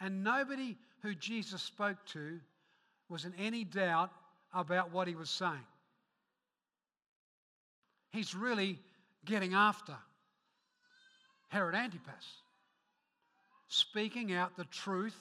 And 0.00 0.22
nobody 0.22 0.76
who 1.02 1.14
Jesus 1.14 1.62
spoke 1.62 1.98
to 2.06 2.40
was 3.08 3.24
in 3.24 3.34
any 3.38 3.64
doubt 3.64 4.10
about 4.52 4.92
what 4.92 5.08
he 5.08 5.14
was 5.14 5.30
saying. 5.30 5.66
He's 8.10 8.34
really 8.34 8.78
getting 9.24 9.54
after 9.54 9.96
Herod 11.48 11.74
Antipas, 11.74 12.42
speaking 13.68 14.32
out 14.32 14.56
the 14.56 14.64
truth, 14.66 15.16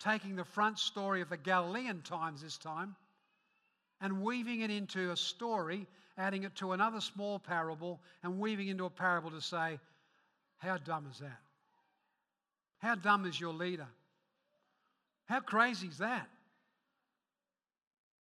taking 0.00 0.34
the 0.34 0.44
front 0.44 0.78
story 0.78 1.20
of 1.20 1.28
the 1.28 1.36
Galilean 1.36 2.02
times 2.02 2.42
this 2.42 2.58
time, 2.58 2.96
and 4.02 4.20
weaving 4.20 4.60
it 4.60 4.70
into 4.70 5.12
a 5.12 5.16
story, 5.16 5.86
adding 6.18 6.42
it 6.42 6.54
to 6.56 6.72
another 6.72 7.00
small 7.00 7.38
parable, 7.38 8.00
and 8.22 8.38
weaving 8.38 8.68
into 8.68 8.84
a 8.84 8.90
parable 8.90 9.30
to 9.30 9.40
say, 9.40 9.78
How 10.58 10.76
dumb 10.76 11.06
is 11.10 11.20
that? 11.20 11.40
How 12.78 12.96
dumb 12.96 13.24
is 13.24 13.40
your 13.40 13.54
leader? 13.54 13.86
How 15.26 15.40
crazy 15.40 15.86
is 15.86 15.98
that? 15.98 16.28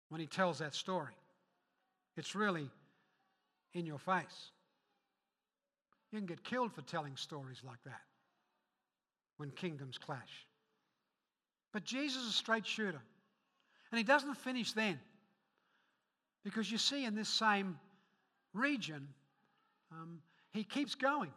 When 0.09 0.21
he 0.21 0.25
tells 0.25 0.59
that 0.59 0.73
story, 0.73 1.13
it's 2.15 2.33
really 2.33 2.69
in 3.73 3.85
your 3.85 3.99
face. 3.99 4.51
You 6.11 6.19
can 6.19 6.25
get 6.25 6.45
killed 6.45 6.71
for 6.71 6.81
telling 6.81 7.17
stories 7.17 7.61
like 7.67 7.83
that 7.83 8.01
when 9.35 9.51
kingdoms 9.51 9.97
clash. 9.97 10.47
But 11.73 11.83
Jesus 11.83 12.23
is 12.23 12.29
a 12.29 12.33
straight 12.33 12.65
shooter. 12.65 13.01
And 13.91 13.97
he 13.97 14.03
doesn't 14.03 14.35
finish 14.35 14.71
then. 14.71 14.99
Because 16.43 16.71
you 16.71 16.77
see, 16.77 17.05
in 17.05 17.15
this 17.15 17.29
same 17.29 17.77
region, 18.53 19.07
um, 19.91 20.19
he 20.51 20.63
keeps 20.63 20.95
going. 20.95 21.31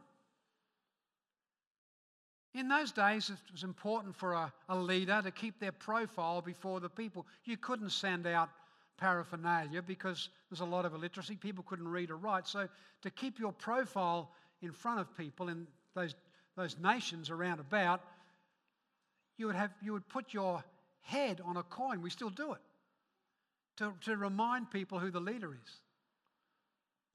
In 2.55 2.69
those 2.69 2.91
days, 2.91 3.31
it 3.31 3.53
was 3.53 3.63
important 3.63 4.17
for 4.17 4.33
a, 4.33 4.53
a, 4.69 4.77
leader 4.77 5.21
to 5.23 5.31
keep 5.31 5.61
their 5.61 5.73
profile 5.73 6.41
before 6.41 6.81
the 6.81 6.89
people. 6.89 7.27
You 7.45 7.57
couldn't 7.57 7.91
send 7.91 8.27
out 8.27 8.51
paraphernalia 8.97 9.83
because 9.83 10.31
there's 10.51 10.61
a 10.61 10.65
lot 10.65 10.85
of 10.85 10.93
illiteracy. 10.93 11.37
People 11.37 11.65
couldn't 11.67 11.87
read 11.87 12.11
or 12.11 12.17
write. 12.17 12.49
So, 12.49 12.69
to 13.03 13.11
keep 13.11 13.39
your 13.39 13.53
profile 13.53 14.33
in 14.63 14.73
front 14.73 15.01
of 15.01 15.17
people 15.17 15.49
in 15.49 15.67
those, 15.95 16.15
those 16.57 16.77
nations 16.79 17.31
around 17.31 17.61
about, 17.61 18.01
you 19.39 19.47
would, 19.47 19.57
have, 19.57 19.71
you 19.81 19.93
would 19.93 20.09
put 20.09 20.35
your 20.35 20.63
head 21.03 21.41
on 21.45 21.57
a 21.57 21.63
coin. 21.63 22.03
We 22.03 22.11
still 22.11 22.31
do 22.31 22.53
it 22.53 22.61
to, 23.81 23.95
to 24.03 24.17
remind 24.17 24.71
people 24.71 24.99
who 24.99 25.11
the 25.11 25.21
leader 25.21 25.55
is. 25.55 25.81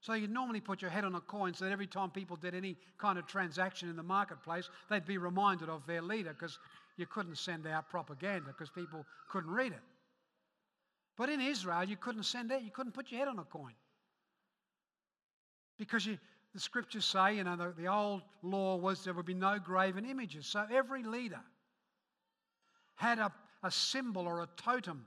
So 0.00 0.14
you'd 0.14 0.30
normally 0.30 0.60
put 0.60 0.82
your 0.82 0.90
head 0.90 1.04
on 1.04 1.14
a 1.14 1.20
coin 1.20 1.54
so 1.54 1.64
that 1.64 1.70
every 1.70 1.86
time 1.86 2.10
people 2.10 2.36
did 2.36 2.54
any 2.54 2.76
kind 2.98 3.18
of 3.18 3.26
transaction 3.26 3.88
in 3.88 3.96
the 3.96 4.02
marketplace, 4.02 4.68
they'd 4.90 5.06
be 5.06 5.16
reminded 5.16 5.68
of 5.68 5.86
their 5.86 6.02
leader 6.02 6.32
because 6.32 6.58
you 6.96 7.06
couldn't 7.06 7.38
send 7.38 7.66
out 7.66 7.88
propaganda 7.88 8.48
because 8.48 8.68
people 8.68 9.06
couldn't 9.30 9.50
read 9.50 9.72
it. 9.72 9.80
But 11.16 11.28
in 11.28 11.40
Israel, 11.40 11.84
you 11.84 11.96
couldn't 11.96 12.24
send 12.24 12.52
out, 12.52 12.64
you 12.64 12.70
couldn't 12.70 12.92
put 12.92 13.10
your 13.10 13.20
head 13.20 13.28
on 13.28 13.38
a 13.38 13.44
coin. 13.44 13.72
Because 15.78 16.04
you, 16.04 16.18
the 16.52 16.60
scriptures 16.60 17.04
say, 17.04 17.36
you 17.36 17.44
know, 17.44 17.56
the, 17.56 17.74
the 17.78 17.86
old 17.86 18.22
law 18.42 18.76
was 18.76 19.04
there 19.04 19.14
would 19.14 19.26
be 19.26 19.34
no 19.34 19.58
graven 19.58 20.04
images. 20.04 20.46
So 20.46 20.66
every 20.72 21.04
leader 21.04 21.40
had 22.96 23.18
a, 23.18 23.32
a 23.62 23.70
symbol 23.70 24.26
or 24.26 24.42
a 24.42 24.48
totem 24.56 25.04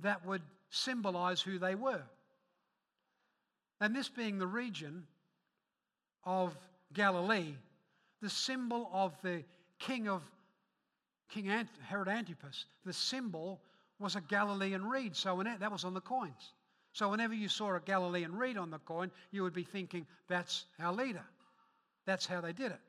that 0.00 0.24
would 0.26 0.42
symbolize 0.70 1.40
who 1.40 1.58
they 1.58 1.74
were. 1.74 2.02
And 3.80 3.94
this 3.94 4.08
being 4.08 4.38
the 4.38 4.46
region 4.46 5.06
of 6.24 6.56
Galilee, 6.92 7.54
the 8.22 8.30
symbol 8.30 8.90
of 8.92 9.12
the 9.22 9.44
king 9.78 10.08
of 10.08 10.22
King 11.28 11.66
Herod 11.86 12.08
Antipas, 12.08 12.66
the 12.84 12.92
symbol 12.92 13.60
was 13.98 14.16
a 14.16 14.20
Galilean 14.20 14.84
reed. 14.86 15.16
So 15.16 15.42
that 15.42 15.72
was 15.72 15.84
on 15.84 15.94
the 15.94 16.00
coins. 16.00 16.52
So 16.92 17.08
whenever 17.08 17.34
you 17.34 17.48
saw 17.48 17.74
a 17.74 17.80
Galilean 17.80 18.36
reed 18.36 18.56
on 18.56 18.70
the 18.70 18.78
coin, 18.78 19.10
you 19.32 19.42
would 19.42 19.52
be 19.52 19.64
thinking, 19.64 20.06
that's 20.28 20.66
our 20.78 20.92
leader. 20.92 21.24
That's 22.06 22.26
how 22.26 22.40
they 22.40 22.52
did 22.52 22.70
it. 22.70 22.80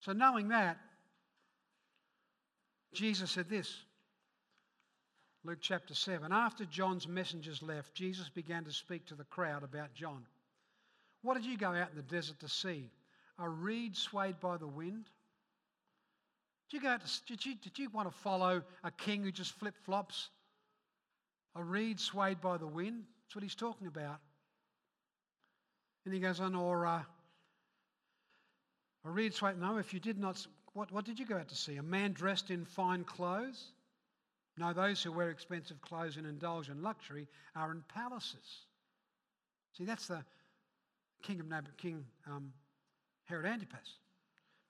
So 0.00 0.12
knowing 0.12 0.48
that, 0.48 0.78
Jesus 2.94 3.30
said 3.30 3.48
this 3.48 3.84
Luke 5.44 5.58
chapter 5.60 5.94
7. 5.94 6.32
After 6.32 6.64
John's 6.64 7.08
messengers 7.08 7.62
left, 7.62 7.94
Jesus 7.94 8.28
began 8.28 8.64
to 8.64 8.72
speak 8.72 9.06
to 9.06 9.16
the 9.16 9.24
crowd 9.24 9.64
about 9.64 9.92
John. 9.92 10.24
What 11.22 11.34
did 11.34 11.44
you 11.44 11.56
go 11.56 11.68
out 11.68 11.90
in 11.90 11.96
the 11.96 12.02
desert 12.02 12.38
to 12.40 12.48
see? 12.48 12.90
A 13.38 13.48
reed 13.48 13.96
swayed 13.96 14.38
by 14.40 14.56
the 14.56 14.68
wind? 14.68 15.06
Did 16.70 16.76
you, 16.76 16.82
go 16.82 16.90
out 16.90 17.04
to, 17.04 17.24
did 17.26 17.44
you, 17.44 17.54
did 17.56 17.78
you 17.78 17.90
want 17.90 18.10
to 18.10 18.16
follow 18.18 18.62
a 18.84 18.90
king 18.92 19.24
who 19.24 19.32
just 19.32 19.52
flip 19.58 19.74
flops? 19.84 20.30
A 21.56 21.62
reed 21.62 21.98
swayed 21.98 22.40
by 22.40 22.56
the 22.56 22.66
wind? 22.66 23.02
That's 23.24 23.34
what 23.34 23.42
he's 23.42 23.54
talking 23.56 23.88
about. 23.88 24.20
And 26.04 26.14
he 26.14 26.20
goes 26.20 26.40
on, 26.40 26.54
or 26.54 26.86
uh, 26.86 27.02
a 29.04 29.10
reed 29.10 29.34
swayed. 29.34 29.58
No, 29.60 29.78
if 29.78 29.92
you 29.92 29.98
did 29.98 30.18
not, 30.18 30.44
what, 30.72 30.92
what 30.92 31.04
did 31.04 31.18
you 31.18 31.26
go 31.26 31.36
out 31.36 31.48
to 31.48 31.56
see? 31.56 31.76
A 31.76 31.82
man 31.82 32.12
dressed 32.12 32.50
in 32.50 32.64
fine 32.64 33.02
clothes? 33.04 33.71
No, 34.56 34.72
those 34.72 35.02
who 35.02 35.12
wear 35.12 35.30
expensive 35.30 35.80
clothes 35.80 36.16
and 36.16 36.26
indulge 36.26 36.68
in 36.68 36.82
luxury 36.82 37.26
are 37.56 37.70
in 37.70 37.82
palaces. 37.88 38.66
See, 39.76 39.84
that's 39.84 40.06
the 40.06 40.24
king 41.22 41.40
of 41.40 41.48
Nab- 41.48 41.76
King 41.78 42.04
um, 42.26 42.52
Herod 43.24 43.46
Antipas. 43.46 43.98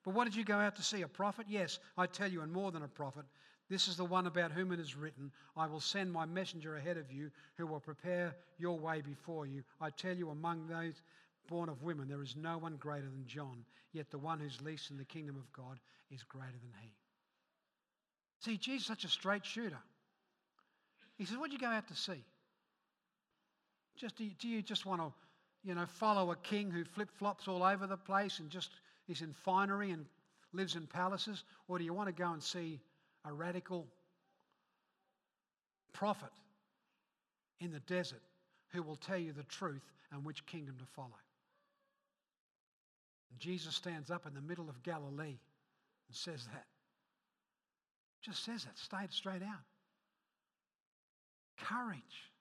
But 0.05 0.13
what 0.13 0.25
did 0.25 0.35
you 0.35 0.43
go 0.43 0.57
out 0.57 0.75
to 0.77 0.83
see? 0.83 1.01
A 1.01 1.07
prophet? 1.07 1.47
Yes, 1.49 1.79
I 1.97 2.05
tell 2.05 2.31
you, 2.31 2.41
and 2.41 2.51
more 2.51 2.71
than 2.71 2.83
a 2.83 2.87
prophet. 2.87 3.25
This 3.69 3.87
is 3.87 3.97
the 3.97 4.05
one 4.05 4.27
about 4.27 4.51
whom 4.51 4.71
it 4.71 4.79
is 4.79 4.95
written 4.95 5.31
I 5.55 5.67
will 5.67 5.79
send 5.79 6.11
my 6.11 6.25
messenger 6.25 6.75
ahead 6.75 6.97
of 6.97 7.11
you 7.11 7.31
who 7.57 7.65
will 7.65 7.79
prepare 7.79 8.35
your 8.57 8.77
way 8.77 9.01
before 9.01 9.45
you. 9.45 9.63
I 9.81 9.89
tell 9.89 10.15
you, 10.15 10.29
among 10.29 10.67
those 10.67 11.01
born 11.47 11.69
of 11.69 11.81
women, 11.81 12.07
there 12.07 12.21
is 12.21 12.35
no 12.35 12.57
one 12.57 12.75
greater 12.77 13.07
than 13.07 13.25
John, 13.25 13.65
yet 13.91 14.09
the 14.11 14.17
one 14.17 14.39
who's 14.39 14.61
least 14.61 14.91
in 14.91 14.97
the 14.97 15.05
kingdom 15.05 15.37
of 15.37 15.51
God 15.53 15.79
is 16.11 16.23
greater 16.23 16.51
than 16.51 16.73
he. 16.81 16.93
See, 18.43 18.57
Jesus 18.57 18.81
is 18.81 18.87
such 18.87 19.05
a 19.05 19.07
straight 19.07 19.45
shooter. 19.45 19.79
He 21.17 21.25
says, 21.25 21.37
What 21.37 21.49
do 21.49 21.53
you 21.53 21.59
go 21.59 21.67
out 21.67 21.87
to 21.87 21.95
see? 21.95 22.23
Just 23.95 24.17
do 24.17 24.25
you, 24.25 24.31
do 24.37 24.47
you 24.49 24.61
just 24.61 24.85
want 24.85 25.01
to, 25.01 25.13
you 25.63 25.75
know, 25.75 25.85
follow 25.85 26.31
a 26.31 26.35
king 26.35 26.69
who 26.69 26.83
flip 26.83 27.09
flops 27.17 27.47
all 27.47 27.63
over 27.63 27.87
the 27.87 27.97
place 27.97 28.39
and 28.39 28.49
just 28.49 28.71
is 29.07 29.21
in 29.21 29.33
finery 29.45 29.91
and 29.91 30.05
lives 30.51 30.75
in 30.75 30.87
palaces? 30.87 31.43
Or 31.67 31.77
do 31.77 31.85
you 31.85 31.93
want 31.93 32.07
to 32.07 32.13
go 32.13 32.31
and 32.33 32.43
see 32.43 32.81
a 33.25 33.31
radical 33.31 33.87
prophet 35.93 36.31
in 37.61 37.71
the 37.71 37.79
desert 37.81 38.21
who 38.69 38.83
will 38.83 38.97
tell 38.97 39.17
you 39.17 39.31
the 39.31 39.43
truth 39.43 39.83
and 40.11 40.25
which 40.25 40.45
kingdom 40.47 40.75
to 40.79 40.85
follow? 40.95 41.09
And 43.31 43.39
Jesus 43.39 43.75
stands 43.75 44.11
up 44.11 44.25
in 44.25 44.33
the 44.33 44.41
middle 44.41 44.67
of 44.69 44.83
Galilee 44.83 45.37
and 46.07 46.15
says 46.15 46.45
that. 46.51 46.65
Just 48.23 48.45
says 48.45 48.63
that, 48.63 48.77
straight, 48.77 49.11
straight 49.11 49.43
out. 49.43 49.63
Courage, 51.59 52.31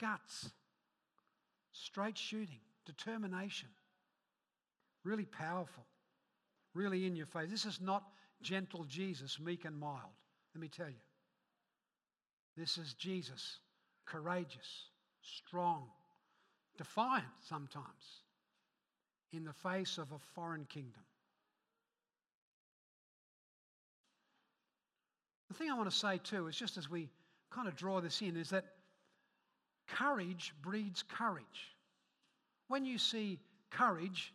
guts, 0.00 0.50
straight 1.72 2.16
shooting, 2.16 2.60
determination. 2.86 3.68
Really 5.02 5.26
powerful, 5.26 5.84
really 6.72 7.04
in 7.04 7.16
your 7.16 7.26
face. 7.26 7.50
This 7.50 7.66
is 7.66 7.80
not 7.80 8.04
gentle 8.42 8.84
Jesus, 8.84 9.38
meek 9.40 9.64
and 9.64 9.78
mild. 9.78 10.14
Let 10.54 10.60
me 10.60 10.68
tell 10.68 10.88
you. 10.88 10.94
This 12.56 12.78
is 12.78 12.94
Jesus, 12.94 13.58
courageous, 14.06 14.88
strong, 15.20 15.88
defiant 16.78 17.26
sometimes, 17.40 18.22
in 19.32 19.44
the 19.44 19.52
face 19.52 19.98
of 19.98 20.12
a 20.12 20.18
foreign 20.34 20.64
kingdom. 20.66 21.02
The 25.54 25.58
thing 25.58 25.70
I 25.70 25.76
want 25.76 25.88
to 25.88 25.96
say 25.96 26.18
too 26.18 26.48
is 26.48 26.56
just 26.56 26.76
as 26.78 26.90
we 26.90 27.08
kind 27.52 27.68
of 27.68 27.76
draw 27.76 28.00
this 28.00 28.20
in, 28.20 28.36
is 28.36 28.50
that 28.50 28.64
courage 29.86 30.52
breeds 30.60 31.04
courage. 31.04 31.76
When 32.66 32.84
you 32.84 32.98
see 32.98 33.38
courage, 33.70 34.34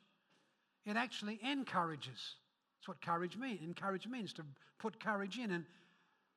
it 0.86 0.96
actually 0.96 1.38
encourages. 1.44 2.08
That's 2.08 2.88
what 2.88 3.02
courage 3.02 3.36
means. 3.36 3.60
Encourage 3.62 4.08
means 4.08 4.32
to 4.34 4.44
put 4.78 5.04
courage 5.04 5.38
in. 5.38 5.52
And 5.52 5.66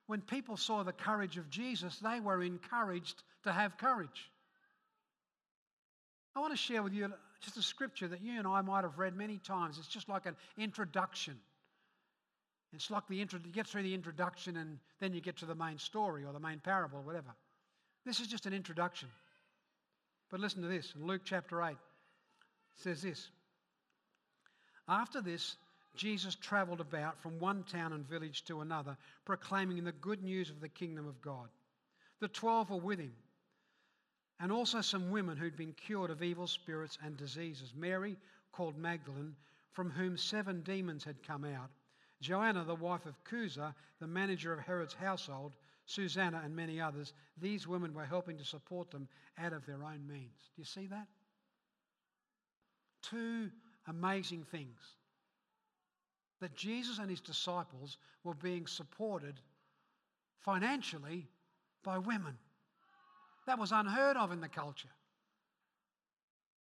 when 0.08 0.20
people 0.20 0.56
saw 0.56 0.82
the 0.82 0.92
courage 0.92 1.38
of 1.38 1.48
Jesus, 1.48 2.00
they 2.00 2.18
were 2.18 2.42
encouraged 2.42 3.22
to 3.44 3.52
have 3.52 3.78
courage. 3.78 4.32
I 6.34 6.40
want 6.40 6.54
to 6.54 6.56
share 6.56 6.82
with 6.82 6.92
you 6.92 7.12
just 7.40 7.56
a 7.56 7.62
scripture 7.62 8.08
that 8.08 8.20
you 8.20 8.36
and 8.36 8.48
I 8.48 8.62
might 8.62 8.82
have 8.82 8.98
read 8.98 9.14
many 9.14 9.38
times. 9.38 9.78
It's 9.78 9.86
just 9.86 10.08
like 10.08 10.26
an 10.26 10.34
introduction 10.58 11.38
it's 12.72 12.90
like 12.90 13.06
the 13.08 13.20
intro, 13.20 13.38
you 13.44 13.52
get 13.52 13.66
through 13.66 13.82
the 13.82 13.94
introduction 13.94 14.56
and 14.56 14.78
then 15.00 15.12
you 15.12 15.20
get 15.20 15.36
to 15.38 15.46
the 15.46 15.54
main 15.54 15.78
story 15.78 16.24
or 16.24 16.32
the 16.32 16.40
main 16.40 16.58
parable 16.58 17.02
whatever. 17.02 17.34
This 18.04 18.20
is 18.20 18.26
just 18.26 18.46
an 18.46 18.54
introduction. 18.54 19.08
But 20.30 20.40
listen 20.40 20.62
to 20.62 20.68
this 20.68 20.94
in 20.96 21.06
Luke 21.06 21.22
chapter 21.24 21.62
8 21.62 21.76
says 22.76 23.02
this 23.02 23.28
After 24.88 25.20
this, 25.20 25.56
Jesus 25.94 26.34
traveled 26.34 26.80
about 26.80 27.20
from 27.20 27.38
one 27.38 27.64
town 27.64 27.92
and 27.92 28.08
village 28.08 28.44
to 28.44 28.62
another, 28.62 28.96
proclaiming 29.26 29.84
the 29.84 29.92
good 29.92 30.22
news 30.22 30.48
of 30.48 30.60
the 30.60 30.68
kingdom 30.68 31.06
of 31.06 31.20
God. 31.20 31.48
The 32.20 32.28
twelve 32.28 32.70
were 32.70 32.78
with 32.78 32.98
him, 32.98 33.12
and 34.40 34.50
also 34.50 34.80
some 34.80 35.10
women 35.10 35.36
who'd 35.36 35.56
been 35.56 35.74
cured 35.74 36.10
of 36.10 36.22
evil 36.22 36.46
spirits 36.46 36.96
and 37.04 37.16
diseases. 37.16 37.74
Mary, 37.76 38.16
called 38.52 38.78
Magdalene, 38.78 39.36
from 39.72 39.90
whom 39.90 40.16
seven 40.16 40.62
demons 40.62 41.04
had 41.04 41.22
come 41.22 41.44
out 41.44 41.70
Joanna, 42.22 42.64
the 42.64 42.74
wife 42.74 43.04
of 43.04 43.22
Chuza, 43.24 43.74
the 44.00 44.06
manager 44.06 44.52
of 44.52 44.60
Herod's 44.60 44.94
household, 44.94 45.56
Susanna, 45.86 46.40
and 46.44 46.54
many 46.54 46.80
others, 46.80 47.12
these 47.36 47.66
women 47.66 47.92
were 47.92 48.04
helping 48.04 48.38
to 48.38 48.44
support 48.44 48.90
them 48.90 49.08
out 49.38 49.52
of 49.52 49.66
their 49.66 49.82
own 49.82 50.06
means. 50.06 50.50
Do 50.54 50.62
you 50.62 50.64
see 50.64 50.86
that? 50.86 51.08
Two 53.02 53.50
amazing 53.88 54.44
things 54.44 54.78
that 56.40 56.54
Jesus 56.54 56.98
and 56.98 57.10
his 57.10 57.20
disciples 57.20 57.98
were 58.24 58.34
being 58.34 58.66
supported 58.66 59.40
financially 60.40 61.28
by 61.84 61.98
women. 61.98 62.38
That 63.46 63.58
was 63.58 63.72
unheard 63.72 64.16
of 64.16 64.30
in 64.30 64.40
the 64.40 64.48
culture. 64.48 64.88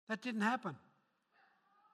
That 0.09 0.23
didn't 0.23 0.41
happen. 0.43 0.77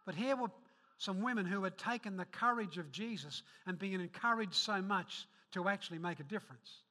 But 0.05 0.15
here 0.15 0.37
were 0.37 0.51
some 0.99 1.23
women 1.23 1.47
who 1.47 1.63
had 1.65 1.77
taken 1.77 2.17
the 2.17 2.25
courage 2.25 2.79
of 2.79 2.91
Jesus 2.91 3.43
and 3.67 3.79
been 3.79 4.01
encouraged 4.01 4.55
so 4.55 4.81
much 4.81 5.27
to 5.53 5.69
actually 5.69 5.99
make 5.99 6.21
a 6.21 6.25
difference. 6.25 6.83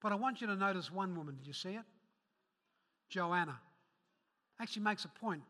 But 0.00 0.12
I 0.12 0.14
want 0.14 0.40
you 0.40 0.46
to 0.46 0.56
notice 0.56 0.90
one 0.90 1.16
woman. 1.16 1.36
Did 1.36 1.46
you 1.46 1.52
see 1.52 1.70
it? 1.70 1.84
Joanna. 3.10 3.58
Actually 4.60 4.82
makes 4.82 5.04
a 5.04 5.08
point 5.08 5.42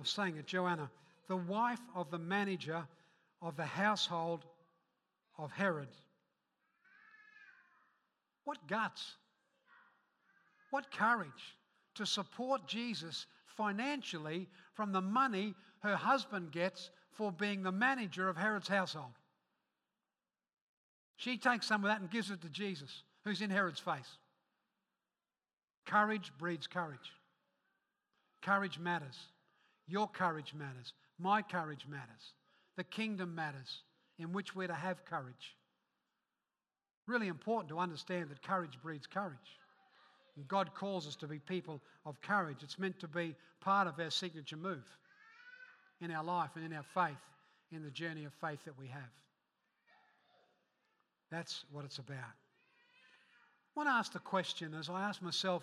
of 0.00 0.08
saying 0.08 0.36
it. 0.36 0.46
Joanna, 0.46 0.90
the 1.28 1.36
wife 1.36 1.80
of 1.94 2.10
the 2.10 2.18
manager 2.18 2.82
of 3.40 3.56
the 3.56 3.64
household 3.64 4.44
of 5.38 5.50
Herod. 5.52 5.88
What 8.44 8.66
guts, 8.66 9.16
what 10.70 10.90
courage 10.90 11.56
to 11.94 12.06
support 12.06 12.66
Jesus 12.66 13.26
financially 13.56 14.48
from 14.74 14.92
the 14.92 15.00
money 15.00 15.54
her 15.80 15.96
husband 15.96 16.52
gets 16.52 16.90
for 17.12 17.32
being 17.32 17.62
the 17.62 17.72
manager 17.72 18.28
of 18.28 18.36
Herod's 18.36 18.68
household. 18.68 19.12
She 21.16 21.36
takes 21.36 21.66
some 21.66 21.84
of 21.84 21.88
that 21.88 22.00
and 22.00 22.10
gives 22.10 22.30
it 22.30 22.42
to 22.42 22.48
Jesus, 22.48 23.02
who's 23.24 23.42
in 23.42 23.50
Herod's 23.50 23.80
face. 23.80 24.18
Courage 25.86 26.32
breeds 26.38 26.66
courage. 26.66 27.12
Courage 28.42 28.78
matters. 28.78 29.18
Your 29.86 30.08
courage 30.08 30.54
matters. 30.54 30.94
My 31.18 31.42
courage 31.42 31.86
matters. 31.88 32.34
The 32.76 32.84
kingdom 32.84 33.34
matters 33.34 33.82
in 34.18 34.32
which 34.32 34.54
we're 34.54 34.68
to 34.68 34.74
have 34.74 35.04
courage. 35.04 35.56
Really 37.06 37.28
important 37.28 37.68
to 37.68 37.78
understand 37.78 38.30
that 38.30 38.42
courage 38.42 38.78
breeds 38.82 39.06
courage. 39.06 39.58
And 40.36 40.48
God 40.48 40.74
calls 40.74 41.06
us 41.06 41.16
to 41.16 41.26
be 41.26 41.38
people 41.38 41.82
of 42.06 42.20
courage. 42.22 42.62
It's 42.62 42.78
meant 42.78 42.98
to 43.00 43.08
be 43.08 43.34
part 43.60 43.86
of 43.86 44.00
our 44.00 44.10
signature 44.10 44.56
move 44.56 44.84
in 46.02 46.10
our 46.10 46.24
life 46.24 46.50
and 46.56 46.64
in 46.64 46.72
our 46.72 46.84
faith, 46.94 47.20
in 47.70 47.82
the 47.82 47.90
journey 47.90 48.24
of 48.24 48.32
faith 48.34 48.64
that 48.64 48.78
we 48.78 48.88
have. 48.88 49.02
That's 51.30 51.64
what 51.70 51.84
it's 51.84 51.98
about. 51.98 52.18
I 52.18 53.74
want 53.74 53.88
to 53.88 53.92
ask 53.92 54.12
the 54.12 54.18
question 54.18 54.74
as 54.74 54.90
I 54.90 55.02
ask 55.02 55.22
myself 55.22 55.62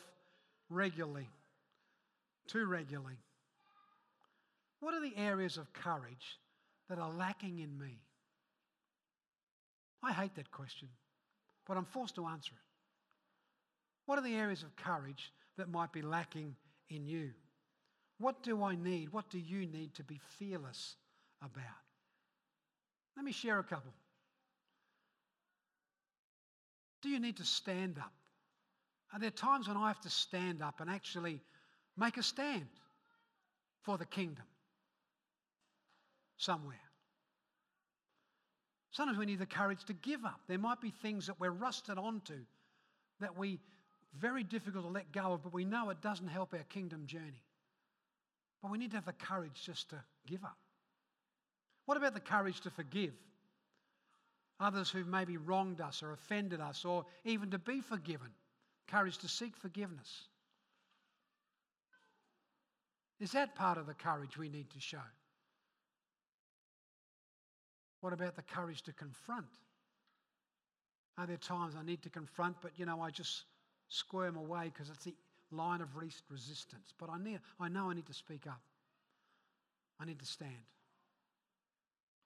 regularly, 0.70 1.28
too 2.48 2.66
regularly 2.66 3.18
what 4.80 4.94
are 4.94 5.02
the 5.02 5.16
areas 5.18 5.58
of 5.58 5.72
courage 5.74 6.40
that 6.90 7.00
are 7.00 7.12
lacking 7.12 7.60
in 7.60 7.78
me? 7.78 8.00
I 10.02 10.14
hate 10.14 10.36
that 10.36 10.52
question, 10.52 10.88
but 11.68 11.76
I'm 11.76 11.86
forced 11.86 12.16
to 12.16 12.26
answer 12.26 12.54
it. 12.54 12.66
What 14.06 14.18
are 14.18 14.24
the 14.24 14.36
areas 14.36 14.64
of 14.64 14.76
courage 14.76 15.32
that 15.58 15.70
might 15.70 15.92
be 15.92 16.02
lacking 16.02 16.56
in 16.90 17.06
you? 17.06 17.32
What 18.20 18.44
do 18.44 18.64
I 18.64 18.76
need? 18.76 19.12
What 19.12 19.30
do 19.30 19.40
you 19.40 19.66
need 19.66 19.96
to 19.96 20.04
be 20.04 20.20
fearless 20.38 20.96
about? 21.42 21.64
Let 23.16 23.26
me 23.26 23.32
share 23.32 23.60
a 23.60 23.64
couple. 23.64 23.94
Do 27.02 27.10
you 27.10 27.20
need 27.20 27.38
to 27.38 27.46
stand 27.46 27.98
up? 27.98 28.12
Are 29.14 29.20
there 29.20 29.32
times 29.32 29.68
when 29.68 29.78
I 29.78 29.88
have 29.88 30.02
to 30.02 30.10
stand 30.10 30.62
up 30.62 30.82
and 30.82 30.90
actually 30.90 31.42
make 31.98 32.18
a 32.18 32.24
stand 32.24 32.68
for 33.84 33.98
the 33.98 34.06
kingdom 34.06 34.46
somewhere? 36.38 36.76
Sometimes 38.92 39.18
we 39.18 39.26
need 39.26 39.40
the 39.40 39.46
courage 39.46 39.84
to 39.86 39.94
give 39.94 40.26
up. 40.26 40.42
There 40.48 40.58
might 40.58 40.82
be 40.82 40.92
things 41.02 41.28
that 41.28 41.40
we're 41.40 41.52
rusted 41.52 41.98
onto 41.98 42.38
that 43.22 43.38
we 43.38 43.60
very 44.18 44.44
difficult 44.44 44.84
to 44.86 44.92
let 44.92 45.12
go 45.12 45.34
of, 45.34 45.44
but 45.44 45.54
we 45.54 45.64
know 45.64 45.90
it 45.90 46.02
doesn't 46.02 46.28
help 46.28 46.54
our 46.54 46.64
kingdom 46.64 47.06
journey. 47.06 47.44
But 48.62 48.72
we 48.72 48.78
need 48.78 48.92
to 48.92 48.98
have 48.98 49.06
the 49.06 49.14
courage 49.14 49.62
just 49.66 49.90
to 49.92 50.02
give 50.28 50.44
up. 50.44 50.58
What 51.86 51.98
about 51.98 52.14
the 52.14 52.20
courage 52.20 52.62
to 52.62 52.70
forgive 52.70 53.14
others 54.60 54.90
who 54.90 55.06
maybe 55.06 55.38
wronged 55.38 55.80
us 55.82 56.04
or 56.04 56.12
offended 56.12 56.60
us, 56.60 56.84
or 56.84 57.06
even 57.24 57.52
to 57.52 57.60
be 57.60 57.82
forgiven? 57.82 58.30
Courage 58.88 59.18
to 59.20 59.28
seek 59.28 59.56
forgiveness. 59.56 60.28
Is 63.20 63.32
that 63.32 63.56
part 63.56 63.78
of 63.78 63.88
the 63.88 63.94
courage 63.94 64.38
we 64.38 64.50
need 64.50 64.70
to 64.72 64.80
show? 64.80 64.98
What 68.02 68.14
about 68.14 68.36
the 68.36 68.44
courage 68.44 68.82
to 68.84 68.94
confront? 68.94 69.46
Are 71.18 71.28
there 71.28 71.38
times 71.38 71.76
I 71.78 71.84
need 71.84 72.02
to 72.04 72.10
confront, 72.10 72.62
but 72.62 72.72
you 72.78 72.86
know, 72.86 73.02
I 73.02 73.10
just 73.10 73.44
squirm 73.90 74.38
away 74.38 74.72
because 74.74 74.90
it's 74.90 75.04
the 75.04 75.16
line 75.52 75.82
of 75.82 75.96
least 75.96 76.24
resistance. 76.30 76.94
But 76.98 77.10
I, 77.10 77.18
need, 77.18 77.40
I 77.60 77.70
know 77.70 77.90
I 77.90 77.94
need 77.94 78.08
to 78.08 78.14
speak 78.14 78.48
up. 78.48 78.62
I 80.00 80.06
need 80.06 80.20
to 80.20 80.26
stand. 80.26 80.52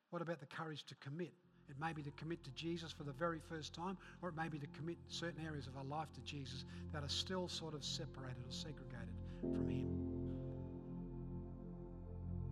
What 0.09 0.21
about 0.21 0.39
the 0.39 0.45
courage 0.45 0.83
to 0.85 0.95
commit? 0.95 1.33
It 1.69 1.75
may 1.79 1.93
be 1.93 2.03
to 2.03 2.11
commit 2.11 2.43
to 2.43 2.51
Jesus 2.51 2.91
for 2.91 3.03
the 3.03 3.13
very 3.13 3.39
first 3.39 3.73
time, 3.73 3.97
or 4.21 4.29
it 4.29 4.35
may 4.35 4.49
be 4.49 4.59
to 4.59 4.67
commit 4.67 4.97
certain 5.07 5.43
areas 5.45 5.65
of 5.65 5.77
our 5.77 5.85
life 5.85 6.11
to 6.13 6.21
Jesus 6.21 6.65
that 6.91 7.03
are 7.03 7.09
still 7.09 7.47
sort 7.47 7.73
of 7.73 7.83
separated 7.83 8.45
or 8.47 8.51
segregated 8.51 9.15
from 9.41 9.69
Him. 9.69 9.87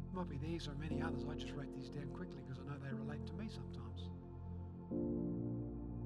It 0.08 0.16
might 0.16 0.30
be 0.30 0.38
these 0.38 0.68
or 0.68 0.74
many 0.80 1.02
others. 1.02 1.26
I 1.30 1.36
just 1.36 1.54
wrote 1.54 1.74
these 1.76 1.90
down 1.90 2.08
quickly 2.14 2.42
because 2.46 2.60
I 2.60 2.70
know 2.70 2.80
they 2.84 2.94
relate 2.94 3.26
to 3.28 3.34
me 3.34 3.48
sometimes. 3.50 4.10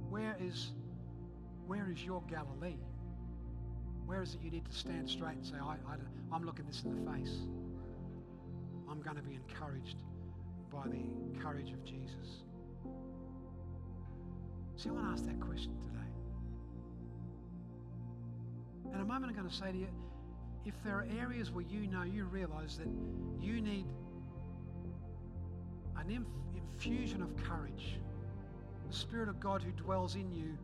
Where 0.09 0.35
is, 0.39 0.71
where 1.67 1.89
is 1.91 2.03
your 2.03 2.21
Galilee? 2.29 2.77
Where 4.05 4.21
is 4.21 4.35
it 4.35 4.41
you 4.41 4.51
need 4.51 4.65
to 4.65 4.77
stand 4.77 5.09
straight 5.09 5.35
and 5.35 5.45
say, 5.45 5.55
I, 5.61 5.73
I, 5.73 5.95
I'm 6.31 6.45
looking 6.45 6.65
this 6.65 6.83
in 6.83 7.05
the 7.05 7.11
face? 7.11 7.37
I'm 8.89 9.01
going 9.01 9.15
to 9.17 9.23
be 9.23 9.35
encouraged 9.35 9.97
by 10.71 10.87
the 10.87 11.39
courage 11.41 11.71
of 11.71 11.83
Jesus. 11.83 12.43
See, 14.77 14.89
I 14.89 14.91
want 14.91 15.07
to 15.07 15.11
ask 15.13 15.25
that 15.25 15.39
question 15.39 15.71
today. 15.77 16.09
In 18.93 19.01
a 19.01 19.05
moment, 19.05 19.31
I'm 19.31 19.35
going 19.35 19.49
to 19.49 19.55
say 19.55 19.71
to 19.71 19.77
you 19.77 19.87
if 20.65 20.73
there 20.83 20.95
are 20.95 21.07
areas 21.19 21.51
where 21.51 21.63
you 21.63 21.87
know, 21.87 22.03
you 22.03 22.25
realize 22.25 22.77
that 22.77 22.87
you 23.39 23.61
need 23.61 23.85
an 25.97 26.09
inf- 26.09 26.27
infusion 26.55 27.21
of 27.21 27.35
courage, 27.43 27.99
the 28.87 28.93
Spirit 28.95 29.29
of 29.29 29.39
God 29.39 29.61
who 29.61 29.71
dwells 29.71 30.15
in 30.15 30.31
you 30.31 30.57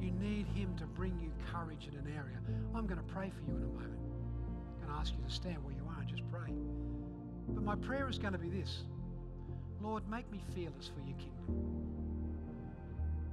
you 0.00 0.10
need 0.12 0.46
Him 0.48 0.74
to 0.78 0.84
bring 0.84 1.18
you 1.20 1.30
courage 1.52 1.88
in 1.90 1.98
an 1.98 2.06
area. 2.06 2.38
I'm 2.74 2.86
going 2.86 3.00
to 3.00 3.12
pray 3.12 3.30
for 3.30 3.50
you 3.50 3.56
in 3.56 3.62
a 3.62 3.66
moment. 3.66 4.00
I'm 4.80 4.86
going 4.86 4.94
to 4.94 5.00
ask 5.00 5.12
you 5.12 5.22
to 5.26 5.34
stand 5.34 5.64
where 5.64 5.74
you 5.74 5.82
are 5.88 6.00
and 6.00 6.08
just 6.08 6.22
pray. 6.30 6.52
But 7.48 7.64
my 7.64 7.76
prayer 7.76 8.08
is 8.08 8.18
going 8.18 8.32
to 8.32 8.38
be 8.38 8.50
this 8.50 8.84
Lord, 9.80 10.08
make 10.10 10.30
me 10.32 10.40
fearless 10.54 10.90
for 10.92 11.00
your 11.06 11.16
kingdom. 11.18 11.78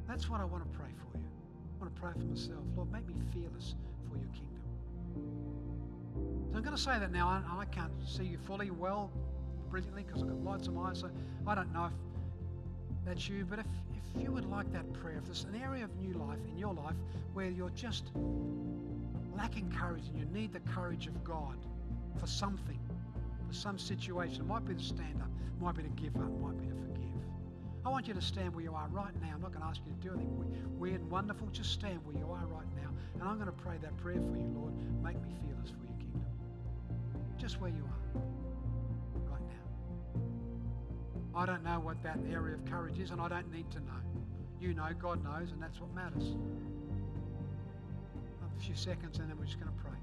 That's 0.07 0.29
what 0.29 0.39
I 0.39 0.45
want 0.45 0.63
to 0.63 0.77
pray 0.77 0.91
for 0.97 1.17
you. 1.17 1.25
I 1.25 1.83
want 1.83 1.95
to 1.95 2.01
pray 2.01 2.11
for 2.13 2.19
myself. 2.19 2.63
Lord, 2.75 2.91
make 2.91 3.07
me 3.07 3.15
fearless 3.33 3.75
for 4.07 4.17
your 4.17 4.29
kingdom. 4.29 4.61
So 6.51 6.57
I'm 6.57 6.63
going 6.63 6.75
to 6.75 6.81
say 6.81 6.99
that 6.99 7.11
now. 7.11 7.27
I, 7.27 7.61
I 7.61 7.65
can't 7.65 7.91
see 8.05 8.25
you 8.25 8.37
fully 8.45 8.69
well, 8.69 9.11
brilliantly, 9.69 10.03
because 10.03 10.21
I've 10.21 10.29
got 10.29 10.43
lights 10.43 10.67
on 10.67 10.75
my 10.75 10.91
eyes. 10.91 10.99
So 10.99 11.09
I 11.47 11.55
don't 11.55 11.73
know 11.73 11.85
if 11.85 11.93
that's 13.05 13.27
you. 13.27 13.45
But 13.49 13.59
if, 13.59 13.65
if 14.13 14.21
you 14.21 14.31
would 14.31 14.45
like 14.45 14.71
that 14.73 14.91
prayer, 14.93 15.17
if 15.17 15.25
there's 15.25 15.45
an 15.45 15.61
area 15.61 15.83
of 15.83 15.95
new 15.97 16.13
life 16.13 16.39
in 16.47 16.57
your 16.57 16.73
life 16.73 16.95
where 17.33 17.49
you're 17.49 17.69
just 17.71 18.11
lacking 19.35 19.71
courage 19.71 20.07
and 20.07 20.17
you 20.17 20.25
need 20.25 20.53
the 20.53 20.59
courage 20.61 21.07
of 21.07 21.23
God 21.23 21.57
for 22.19 22.27
something, 22.27 22.79
for 23.47 23.53
some 23.53 23.77
situation, 23.77 24.41
it 24.41 24.47
might 24.47 24.65
be 24.65 24.73
to 24.75 24.83
stand 24.83 25.21
up, 25.21 25.29
might 25.59 25.75
be 25.75 25.83
to 25.83 25.89
give 25.89 26.15
up, 26.15 26.31
might 26.39 26.57
be 26.57 26.67
to 26.67 26.73
forgive. 26.73 27.05
I 27.85 27.89
want 27.89 28.07
you 28.07 28.13
to 28.13 28.21
stand 28.21 28.55
where 28.55 28.63
you 28.63 28.73
are 28.73 28.87
right 28.91 29.13
now. 29.21 29.31
I'm 29.35 29.41
not 29.41 29.51
going 29.51 29.61
to 29.61 29.67
ask 29.67 29.81
you 29.85 29.93
to 29.93 30.07
do 30.07 30.13
anything 30.15 30.79
weird 30.79 31.01
and 31.01 31.11
wonderful. 31.11 31.47
Just 31.51 31.71
stand 31.71 31.99
where 32.05 32.17
you 32.17 32.29
are 32.29 32.45
right 32.47 32.67
now. 32.75 32.89
And 33.19 33.23
I'm 33.23 33.35
going 33.35 33.47
to 33.47 33.51
pray 33.51 33.77
that 33.81 33.95
prayer 33.97 34.15
for 34.15 34.37
you, 34.37 34.47
Lord. 34.55 34.73
Make 35.03 35.21
me 35.21 35.35
fearless 35.45 35.69
for 35.69 35.85
your 35.85 35.97
kingdom. 35.97 36.25
Just 37.37 37.61
where 37.61 37.69
you 37.69 37.83
are. 37.83 38.34
I 41.35 41.45
don't 41.45 41.63
know 41.63 41.79
what 41.81 42.01
that 42.03 42.17
area 42.31 42.55
of 42.55 42.65
courage 42.65 42.97
is, 42.97 43.11
and 43.11 43.19
I 43.19 43.27
don't 43.27 43.51
need 43.51 43.69
to 43.71 43.79
know. 43.79 44.01
You 44.61 44.73
know, 44.73 44.87
God 44.97 45.21
knows, 45.23 45.51
and 45.51 45.61
that's 45.61 45.81
what 45.81 45.93
matters. 45.93 46.35
A 48.41 48.61
few 48.61 48.73
seconds, 48.73 49.19
and 49.19 49.29
then 49.29 49.37
we're 49.37 49.45
just 49.45 49.59
going 49.59 49.71
to 49.71 49.83
pray. 49.83 49.99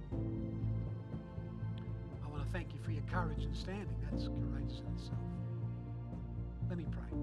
I 2.23 2.29
want 2.31 2.45
to 2.45 2.53
thank 2.53 2.75
you 2.75 2.81
for 2.85 2.91
your 2.91 3.03
courage 3.11 3.45
and 3.45 3.57
standing. 3.57 3.97
That's 4.11 4.29
courageous 4.29 4.81
in 4.81 4.95
itself. 4.95 5.19
Let 6.69 6.77
me 6.77 6.87
pray. 6.91 7.19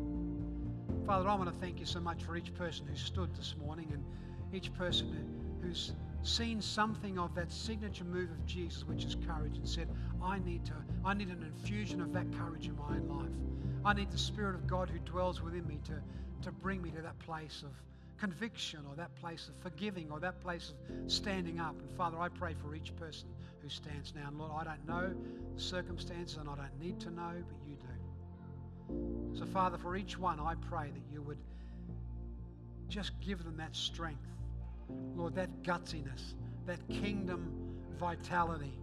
Father, 1.06 1.30
I 1.30 1.36
want 1.36 1.50
to 1.50 1.56
thank 1.64 1.80
you 1.80 1.86
so 1.86 2.00
much 2.00 2.24
for 2.24 2.36
each 2.36 2.54
person 2.56 2.88
who 2.88 2.96
stood 2.96 3.36
this 3.36 3.56
morning 3.64 3.90
and 3.94 4.04
each 4.54 4.74
person 4.74 5.60
who's 5.62 5.94
seen 6.24 6.62
something 6.62 7.18
of 7.18 7.34
that 7.36 7.52
signature 7.52 8.04
move 8.04 8.30
of 8.32 8.46
Jesus, 8.46 8.86
which 8.86 9.06
is 9.06 9.16
courage, 9.28 9.58
and 9.58 9.68
said, 9.68 9.88
I 10.22 10.40
need 10.40 10.66
to, 10.66 10.74
I 11.06 11.14
need 11.14 11.30
an 11.30 11.44
infusion 11.44 12.02
of 12.02 12.14
that 12.14 12.32
courage 12.34 12.68
in 12.68 12.76
my 12.78 12.96
own 12.96 13.08
life. 13.08 13.86
I 13.86 13.94
need 13.94 14.12
the 14.12 14.18
Spirit 14.18 14.56
of 14.56 14.68
God 14.68 14.90
who 14.90 15.00
dwells 15.00 15.42
within 15.42 15.66
me 15.68 15.80
to, 15.86 16.02
to 16.44 16.52
bring 16.52 16.82
me 16.82 16.92
to 16.92 17.02
that 17.02 17.18
place 17.20 17.64
of 17.64 17.72
conviction 18.20 18.82
or 18.90 18.96
that 18.96 19.16
place 19.16 19.48
of 19.48 19.56
forgiving 19.62 20.12
or 20.12 20.20
that 20.20 20.42
place 20.42 20.74
of 20.74 21.12
standing 21.12 21.60
up. 21.60 21.76
And 21.80 21.90
Father, 21.98 22.20
I 22.20 22.28
pray 22.28 22.54
for 22.62 22.76
each 22.76 22.94
person 22.98 23.30
who 23.62 23.70
stands 23.70 24.14
now. 24.14 24.28
And 24.28 24.38
Lord, 24.38 24.68
I 24.68 24.76
don't 24.76 24.88
know 24.88 25.14
the 25.56 25.62
circumstances 25.62 26.38
and 26.38 26.50
I 26.50 26.56
don't 26.56 26.80
need 26.82 27.00
to 27.02 27.10
know, 27.12 27.32
but 27.32 27.68
you 27.68 27.76
do. 27.76 29.40
So, 29.40 29.46
Father, 29.46 29.78
for 29.78 29.96
each 29.96 30.18
one, 30.18 30.40
I 30.40 30.56
pray 30.70 30.88
that 30.88 31.14
you 31.14 31.22
would 31.22 31.38
just 32.90 33.12
give 33.22 33.44
them 33.44 33.58
that 33.58 33.76
strength 33.76 34.26
Lord, 35.16 35.36
that 35.36 35.64
gutsiness, 35.64 36.34
that 36.66 36.80
kingdom 36.88 37.52
vitality 38.00 38.74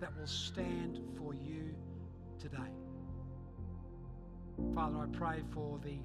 that 0.00 0.16
will 0.16 0.26
stand 0.26 1.00
for 1.16 1.34
you 1.34 1.74
today. 2.38 2.72
Father, 4.74 4.98
I 4.98 5.06
pray 5.16 5.42
for 5.52 5.78
the 5.84 5.98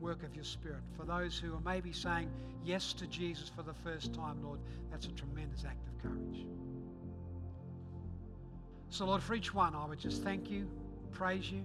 work 0.00 0.22
of 0.22 0.34
your 0.34 0.44
Spirit. 0.44 0.82
For 0.96 1.04
those 1.04 1.38
who 1.38 1.54
are 1.54 1.60
maybe 1.60 1.92
saying 1.92 2.30
yes 2.64 2.92
to 2.94 3.06
Jesus 3.06 3.50
for 3.54 3.62
the 3.62 3.72
first 3.72 4.12
time, 4.12 4.42
Lord, 4.42 4.60
that's 4.90 5.06
a 5.06 5.12
tremendous 5.12 5.64
act 5.64 5.86
of 5.86 6.02
courage. 6.02 6.46
So, 8.90 9.06
Lord, 9.06 9.22
for 9.22 9.34
each 9.34 9.54
one, 9.54 9.74
I 9.74 9.86
would 9.86 9.98
just 9.98 10.22
thank 10.22 10.50
you, 10.50 10.68
praise 11.12 11.50
you, 11.50 11.62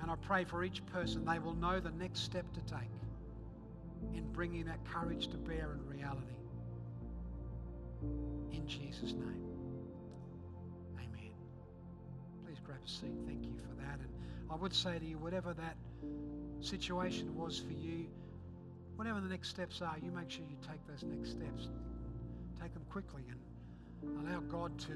and 0.00 0.10
I 0.10 0.14
pray 0.16 0.44
for 0.44 0.64
each 0.64 0.84
person 0.86 1.24
they 1.24 1.38
will 1.38 1.54
know 1.54 1.80
the 1.80 1.90
next 1.92 2.20
step 2.20 2.44
to 2.54 2.60
take 2.60 2.88
in 4.14 4.24
bringing 4.32 4.64
that 4.66 4.84
courage 4.84 5.28
to 5.28 5.36
bear 5.36 5.72
in 5.78 5.86
reality. 5.88 6.34
In 8.52 8.66
Jesus' 8.66 9.12
name. 9.12 9.42
Amen. 10.96 11.32
Please 12.44 12.58
grab 12.64 12.78
a 12.84 12.88
seat. 12.88 13.14
Thank 13.26 13.44
you 13.44 13.54
for 13.56 13.74
that. 13.82 13.98
And 14.00 14.08
I 14.50 14.56
would 14.56 14.74
say 14.74 14.98
to 14.98 15.04
you, 15.04 15.18
whatever 15.18 15.54
that 15.54 15.76
situation 16.60 17.34
was 17.36 17.58
for 17.58 17.72
you, 17.72 18.06
whatever 18.96 19.20
the 19.20 19.28
next 19.28 19.48
steps 19.48 19.80
are, 19.80 19.96
you 20.02 20.10
make 20.10 20.30
sure 20.30 20.44
you 20.48 20.56
take 20.60 20.86
those 20.86 21.02
next 21.02 21.30
steps. 21.30 21.68
Take 22.60 22.74
them 22.74 22.84
quickly 22.90 23.22
and 23.30 24.26
allow 24.26 24.40
God 24.40 24.78
to 24.80 24.94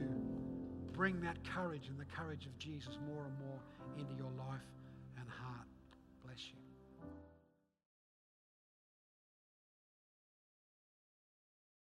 bring 0.92 1.20
that 1.20 1.36
courage 1.44 1.88
and 1.88 1.98
the 1.98 2.04
courage 2.04 2.46
of 2.46 2.58
Jesus 2.58 2.98
more 3.06 3.24
and 3.24 3.34
more 3.38 3.60
into 3.98 4.14
your 4.14 4.30
life 4.38 4.62